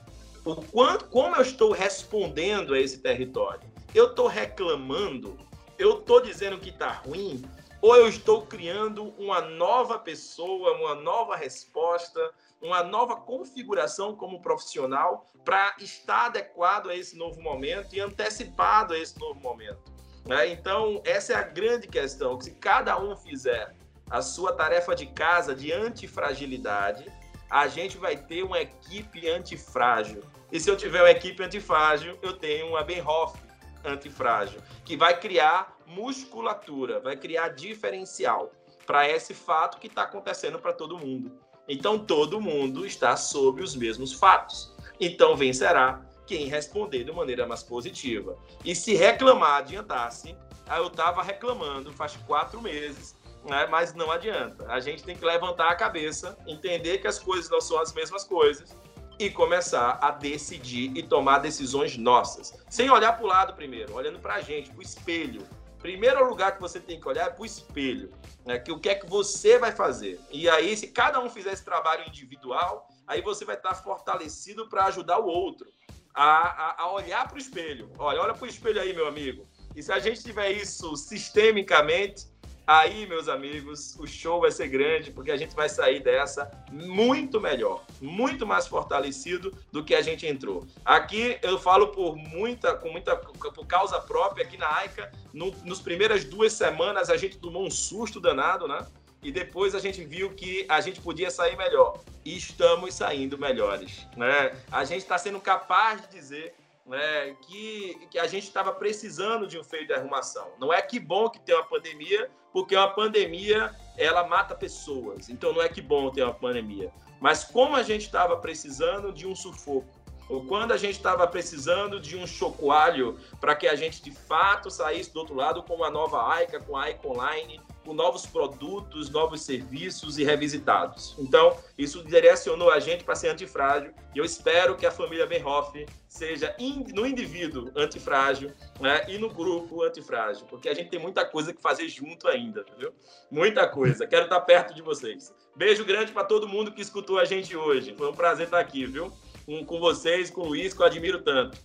o 0.46 0.56
quanto, 0.56 1.06
como 1.06 1.36
eu 1.36 1.42
estou 1.42 1.72
respondendo 1.72 2.74
a 2.74 2.80
esse 2.80 3.00
território? 3.00 3.72
Eu 3.94 4.12
estou 4.12 4.28
reclamando? 4.28 5.38
Eu 5.78 6.00
estou 6.00 6.22
dizendo 6.22 6.60
que 6.60 6.70
está 6.70 6.92
ruim? 6.92 7.44
Ou 7.82 7.96
eu 7.96 8.08
estou 8.08 8.46
criando 8.46 9.10
uma 9.18 9.42
nova 9.42 9.98
pessoa, 9.98 10.78
uma 10.78 10.94
nova 10.94 11.36
resposta, 11.36 12.32
uma 12.62 12.84
nova 12.84 13.16
configuração 13.16 14.16
como 14.16 14.40
profissional 14.40 15.26
para 15.44 15.76
estar 15.80 16.28
adequado 16.28 16.90
a 16.90 16.96
esse 16.96 17.18
novo 17.18 17.42
momento 17.42 17.96
e 17.96 18.00
antecipado 18.00 18.94
a 18.94 19.00
esse 19.00 19.20
novo 19.20 19.40
momento? 19.40 19.91
Né? 20.26 20.50
Então, 20.50 21.02
essa 21.06 21.34
é 21.34 21.36
a 21.36 21.44
grande 21.44 21.88
questão, 21.88 22.38
que 22.38 22.46
se 22.46 22.52
cada 22.52 23.00
um 23.00 23.16
fizer 23.16 23.76
a 24.10 24.22
sua 24.22 24.54
tarefa 24.54 24.94
de 24.96 25.08
casa 25.08 25.56
de 25.56 25.72
antifragilidade, 25.72 27.06
a 27.50 27.68
gente 27.68 27.98
vai 27.98 28.16
ter 28.16 28.44
uma 28.44 28.60
equipe 28.60 29.30
antifrágil. 29.30 30.24
E 30.52 30.60
se 30.60 30.70
eu 30.70 30.78
tiver 30.78 31.02
uma 31.02 31.12
equipe 31.12 31.42
antifrágil, 31.44 32.18
eu 32.22 32.34
tenho 32.34 32.68
uma 32.68 32.84
Benhoff 32.84 33.38
antifrágil, 33.84 34.62
que 34.86 34.96
vai 34.96 35.20
criar 35.20 35.78
musculatura, 35.86 37.00
vai 37.00 37.16
criar 37.16 37.50
diferencial 37.50 38.52
para 38.86 39.10
esse 39.10 39.34
fato 39.34 39.80
que 39.80 39.88
está 39.88 40.04
acontecendo 40.04 40.60
para 40.60 40.74
todo 40.74 40.98
mundo. 40.98 41.32
Então, 41.68 41.98
todo 41.98 42.42
mundo 42.42 42.86
está 42.86 43.16
sob 43.16 43.62
os 43.62 43.76
mesmos 43.76 44.14
fatos. 44.14 44.76
Então, 45.00 45.36
vencerá 45.36 46.02
quem 46.26 46.48
responder 46.48 47.04
de 47.04 47.12
maneira 47.12 47.48
mais 47.48 47.64
positiva. 47.64 48.38
E 48.64 48.76
se 48.76 48.94
reclamar 48.96 49.60
adiantasse, 49.60 50.36
eu 50.70 50.88
estava 50.88 51.22
reclamando 51.22 51.92
faz 51.92 52.16
quatro 52.26 52.62
meses 52.62 53.16
né? 53.46 53.68
mas 53.68 53.94
não 53.94 54.12
adianta. 54.12 54.66
A 54.72 54.80
gente 54.80 55.04
tem 55.04 55.16
que 55.16 55.26
levantar 55.26 55.70
a 55.70 55.76
cabeça, 55.76 56.38
entender 56.46 57.00
que 57.00 57.08
as 57.08 57.20
coisas 57.20 57.50
não 57.50 57.62
são 57.62 57.80
as 57.80 57.94
mesmas 57.94 58.24
coisas 58.24 58.76
e 59.20 59.30
começar 59.30 60.00
a 60.02 60.12
decidir 60.12 60.96
e 60.96 61.04
tomar 61.04 61.40
decisões 61.40 61.96
nossas, 61.98 62.58
sem 62.70 62.90
olhar 62.90 63.14
para 63.14 63.24
o 63.24 63.28
lado 63.28 63.54
primeiro, 63.54 63.94
olhando 63.94 64.20
para 64.20 64.36
a 64.36 64.42
gente, 64.42 64.70
para 64.70 64.80
o 64.80 64.82
espelho. 64.82 65.48
Primeiro 65.80 66.28
lugar 66.28 66.56
que 66.56 66.62
você 66.62 66.80
tem 66.80 67.00
que 67.00 67.08
olhar 67.08 67.28
é 67.28 67.30
para 67.30 67.42
o 67.42 67.46
espelho, 67.46 68.12
né? 68.46 68.60
que 68.60 68.72
o 68.72 68.80
que 68.80 68.90
é 68.90 68.96
que 68.96 69.08
você 69.08 69.58
vai 69.58 69.72
fazer. 69.72 70.20
E 70.32 70.48
aí, 70.48 70.76
se 70.78 70.88
cada 70.88 71.20
um 71.20 71.30
fizer 71.30 71.54
esse 71.54 71.66
trabalho 71.66 72.08
individual, 72.08 72.88
aí 73.08 73.22
você 73.22 73.44
vai 73.46 73.56
estar 73.56 73.74
fortalecido 73.76 74.70
para 74.70 74.86
ajudar 74.86 75.20
o 75.20 75.26
outro 75.26 75.68
a, 76.14 76.24
a, 76.24 76.82
a 76.84 76.92
olhar 76.92 77.28
para 77.28 77.36
o 77.36 77.40
espelho. 77.40 77.92
Olha, 77.98 78.22
olha 78.22 78.34
para 78.34 78.46
o 78.46 78.50
espelho 78.50 78.82
aí, 78.82 78.94
meu 78.94 79.08
amigo. 79.08 79.48
E 79.76 79.82
se 79.82 79.92
a 79.92 80.00
gente 80.00 80.22
tiver 80.22 80.52
isso 80.52 80.96
sistemicamente, 80.96 82.32
Aí, 82.68 83.08
meus 83.08 83.28
amigos, 83.28 83.98
o 84.00 84.06
show 84.08 84.40
vai 84.40 84.52
ser 84.52 84.68
grande, 84.68 85.12
porque 85.12 85.32
a 85.32 85.36
gente 85.36 85.54
vai 85.54 85.68
sair 85.68 86.00
dessa 86.00 86.50
muito 86.72 87.42
melhor, 87.42 87.84
muito 88.00 88.48
mais 88.48 88.68
fortalecido 88.68 89.52
do 89.72 89.84
que 89.84 89.96
a 89.96 90.02
gente 90.02 90.28
entrou. 90.28 90.66
Aqui 90.86 91.38
eu 91.42 91.60
falo 91.60 91.88
por 91.88 92.16
muita, 92.16 92.76
com 92.76 92.90
muita, 92.90 93.16
por 93.16 93.66
causa 93.66 94.00
própria, 94.00 94.46
aqui 94.46 94.58
na 94.58 94.74
AICA, 94.74 95.12
no, 95.34 95.52
nos 95.66 95.82
primeiras 95.82 96.24
duas 96.24 96.54
semanas 96.54 97.10
a 97.10 97.18
gente 97.18 97.38
tomou 97.38 97.66
um 97.66 97.70
susto 97.72 98.22
danado, 98.22 98.68
né? 98.68 98.88
E 99.22 99.32
depois 99.32 99.76
a 99.76 99.80
gente 99.80 100.04
viu 100.04 100.32
que 100.32 100.66
a 100.68 100.82
gente 100.82 101.00
podia 101.00 101.30
sair 101.30 101.56
melhor. 101.56 102.00
E 102.26 102.36
estamos 102.36 102.96
saindo 102.96 103.38
melhores, 103.38 104.08
né? 104.18 104.56
A 104.72 104.84
gente 104.84 105.02
está 105.02 105.18
sendo 105.18 105.40
capaz 105.40 106.02
de 106.02 106.08
dizer 106.08 106.56
né, 106.86 107.36
que, 107.44 108.08
que 108.10 108.18
a 108.18 108.28
gente 108.28 108.44
estava 108.44 108.74
precisando 108.74 109.48
de 109.48 109.60
um 109.60 109.64
feio 109.64 109.86
de 109.86 109.94
arrumação. 109.94 110.48
Não 110.60 110.74
é 110.74 110.82
que 110.82 111.00
bom 111.00 111.30
que 111.30 111.40
tem 111.40 111.56
uma 111.56 111.64
pandemia, 111.64 112.30
porque 112.52 112.76
uma 112.76 112.90
pandemia 112.90 113.76
ela 113.98 114.28
mata 114.28 114.56
pessoas. 114.56 115.30
Então 115.30 115.54
não 115.54 115.62
é 115.62 115.70
que 115.70 115.82
bom 115.82 116.10
ter 116.10 116.24
uma 116.24 116.34
pandemia. 116.34 116.92
Mas 117.20 117.44
como 117.44 117.76
a 117.76 117.84
gente 117.84 118.06
estava 118.06 118.36
precisando 118.38 119.14
de 119.14 119.28
um 119.28 119.36
sufoco, 119.36 119.88
ou 120.28 120.46
quando 120.46 120.72
a 120.72 120.78
gente 120.78 120.96
estava 120.96 121.28
precisando 121.28 122.00
de 122.00 122.16
um 122.16 122.26
chocoalho 122.26 123.20
para 123.40 123.54
que 123.54 123.68
a 123.68 123.76
gente 123.76 124.02
de 124.02 124.12
fato 124.12 124.72
saísse 124.72 125.14
do 125.14 125.20
outro 125.20 125.36
lado 125.36 125.62
com 125.62 125.76
uma 125.76 125.90
nova 125.90 126.34
AICA, 126.34 126.62
com 126.62 126.78
a 126.78 126.84
AICA 126.84 127.08
Online, 127.08 127.62
com 127.92 127.94
novos 127.94 128.26
produtos, 128.26 129.10
novos 129.10 129.42
serviços 129.42 130.18
e 130.18 130.24
revisitados. 130.24 131.14
Então, 131.20 131.58
isso 131.78 132.02
direcionou 132.06 132.72
a 132.72 132.80
gente 132.80 133.04
para 133.04 133.16
ser 133.16 133.28
antifrágil 133.28 133.92
e 134.16 134.18
eu 134.18 134.24
espero 134.24 134.78
que 134.78 134.86
a 134.86 134.92
família 134.92 135.28
Benhoff 135.28 135.86
seja 136.08 136.56
no 136.94 137.06
indivíduo 137.06 137.70
antifrágil 137.76 138.50
né, 138.80 139.04
e 139.10 139.18
no 139.18 139.30
grupo 139.30 139.84
antifrágil, 139.84 140.46
porque 140.46 140.70
a 140.70 140.74
gente 140.74 140.90
tem 140.90 141.02
muita 141.02 141.26
coisa 141.26 141.52
que 141.52 141.62
fazer 141.62 141.90
junto 141.90 142.30
ainda, 142.30 142.62
entendeu? 142.62 142.94
Muita 143.30 143.68
coisa. 143.68 144.08
Quero 144.08 144.24
estar 144.24 144.40
perto 144.40 144.74
de 144.74 144.82
vocês. 144.82 145.34
Beijo 145.54 145.84
grande 145.84 146.14
para 146.14 146.24
todo 146.24 146.48
mundo 146.48 146.72
que 146.72 146.82
escutou 146.82 147.20
a 147.20 147.26
gente 147.26 147.58
hoje. 147.58 147.94
Foi 147.98 148.10
um 148.10 148.16
prazer 148.16 148.46
estar 148.46 148.62
aqui, 148.62 148.86
viu? 148.86 149.12
Um, 149.46 149.66
com 149.66 149.82
vocês, 149.82 150.30
com 150.30 150.44
o 150.44 150.48
Luiz, 150.48 150.74
que 150.74 150.82
eu 150.82 150.86
admiro 150.86 151.22
tanto. 151.22 151.58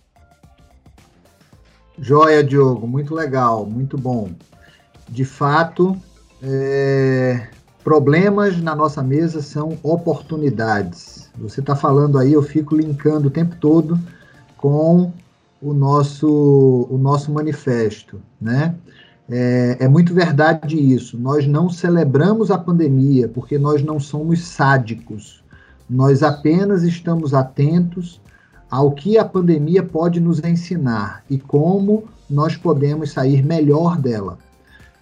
Joia, 1.97 2.43
Diogo. 2.43 2.85
Muito 2.85 3.15
legal, 3.15 3.65
muito 3.65 3.97
bom. 3.97 4.29
De 5.09 5.23
fato, 5.23 5.97
é, 6.41 7.47
problemas 7.83 8.61
na 8.61 8.75
nossa 8.75 9.01
mesa 9.01 9.41
são 9.41 9.77
oportunidades. 9.81 11.29
Você 11.37 11.59
está 11.59 11.75
falando 11.75 12.17
aí, 12.17 12.33
eu 12.33 12.43
fico 12.43 12.75
linkando 12.75 13.27
o 13.27 13.31
tempo 13.31 13.55
todo 13.59 13.99
com 14.57 15.11
o 15.61 15.73
nosso, 15.73 16.87
o 16.89 16.97
nosso 16.97 17.31
manifesto, 17.31 18.19
né? 18.39 18.75
É, 19.29 19.77
é, 19.81 19.87
muito 19.87 20.13
verdade 20.13 20.77
isso. 20.77 21.17
Nós 21.17 21.45
não 21.45 21.69
celebramos 21.69 22.49
a 22.49 22.57
pandemia 22.57 23.27
porque 23.27 23.57
nós 23.57 23.83
não 23.83 23.99
somos 23.99 24.47
sádicos. 24.47 25.43
Nós 25.89 26.23
apenas 26.23 26.83
estamos 26.83 27.33
atentos 27.33 28.21
ao 28.69 28.91
que 28.91 29.17
a 29.17 29.25
pandemia 29.25 29.83
pode 29.83 30.19
nos 30.19 30.41
ensinar 30.43 31.23
e 31.29 31.37
como 31.37 32.05
nós 32.29 32.55
podemos 32.55 33.11
sair 33.11 33.43
melhor 33.43 33.97
dela 33.97 34.37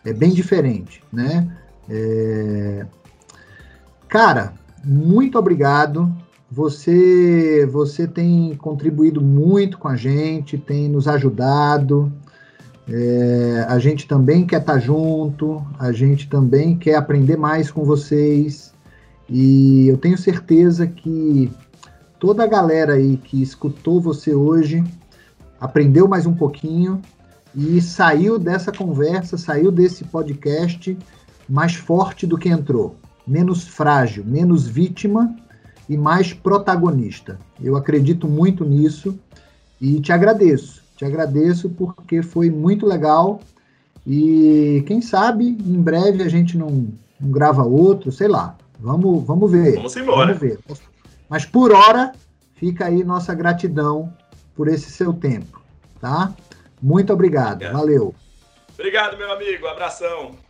é 0.05 0.13
bem 0.13 0.31
diferente, 0.31 1.03
né? 1.11 1.51
É... 1.89 2.85
Cara, 4.07 4.53
muito 4.83 5.37
obrigado. 5.37 6.13
Você, 6.49 7.67
você 7.71 8.07
tem 8.07 8.55
contribuído 8.55 9.19
muito 9.19 9.77
com 9.77 9.87
a 9.87 9.95
gente, 9.95 10.57
tem 10.57 10.87
nos 10.87 11.07
ajudado. 11.07 12.11
É, 12.87 13.65
a 13.67 13.79
gente 13.79 14.07
também 14.07 14.45
quer 14.45 14.61
estar 14.61 14.73
tá 14.73 14.79
junto, 14.79 15.65
a 15.79 15.91
gente 15.91 16.29
também 16.29 16.77
quer 16.77 16.95
aprender 16.95 17.35
mais 17.35 17.71
com 17.71 17.83
vocês. 17.83 18.73
E 19.27 19.87
eu 19.87 19.97
tenho 19.97 20.17
certeza 20.17 20.85
que 20.85 21.51
toda 22.19 22.43
a 22.43 22.47
galera 22.47 22.93
aí 22.93 23.17
que 23.17 23.41
escutou 23.41 23.99
você 23.99 24.35
hoje 24.35 24.83
aprendeu 25.59 26.07
mais 26.07 26.27
um 26.27 26.33
pouquinho 26.33 27.01
e 27.55 27.81
saiu 27.81 28.37
dessa 28.37 28.71
conversa, 28.71 29.37
saiu 29.37 29.71
desse 29.71 30.03
podcast 30.03 30.97
mais 31.47 31.75
forte 31.75 32.27
do 32.27 32.37
que 32.37 32.49
entrou, 32.49 32.95
menos 33.25 33.67
frágil, 33.67 34.25
menos 34.25 34.67
vítima 34.67 35.33
e 35.87 35.95
mais 35.95 36.33
protagonista. 36.33 37.39
Eu 37.61 37.77
acredito 37.77 38.27
muito 38.27 38.65
nisso 38.65 39.17
e 39.79 40.01
te 40.01 40.11
agradeço. 40.11 40.83
Te 40.97 41.05
agradeço 41.05 41.69
porque 41.69 42.21
foi 42.21 42.49
muito 42.49 42.85
legal 42.85 43.39
e 44.05 44.83
quem 44.87 45.01
sabe 45.01 45.47
em 45.47 45.81
breve 45.81 46.23
a 46.23 46.29
gente 46.29 46.57
não, 46.57 46.87
não 47.19 47.31
grava 47.31 47.63
outro, 47.63 48.11
sei 48.11 48.27
lá. 48.27 48.55
Vamos, 48.79 49.23
vamos 49.25 49.51
ver. 49.51 49.75
Vamos 49.75 49.95
embora. 49.95 50.33
Vamos 50.33 50.39
ver. 50.39 50.59
Mas 51.29 51.45
por 51.45 51.71
hora 51.71 52.11
fica 52.55 52.85
aí 52.85 53.03
nossa 53.03 53.33
gratidão 53.33 54.11
por 54.55 54.67
esse 54.67 54.89
seu 54.89 55.13
tempo, 55.13 55.61
tá? 55.99 56.33
Muito 56.85 57.11
obrigado. 57.11 57.53
obrigado. 57.53 57.73
Valeu. 57.73 58.15
Obrigado, 58.77 59.17
meu 59.17 59.31
amigo. 59.31 59.65
Abração. 59.65 60.44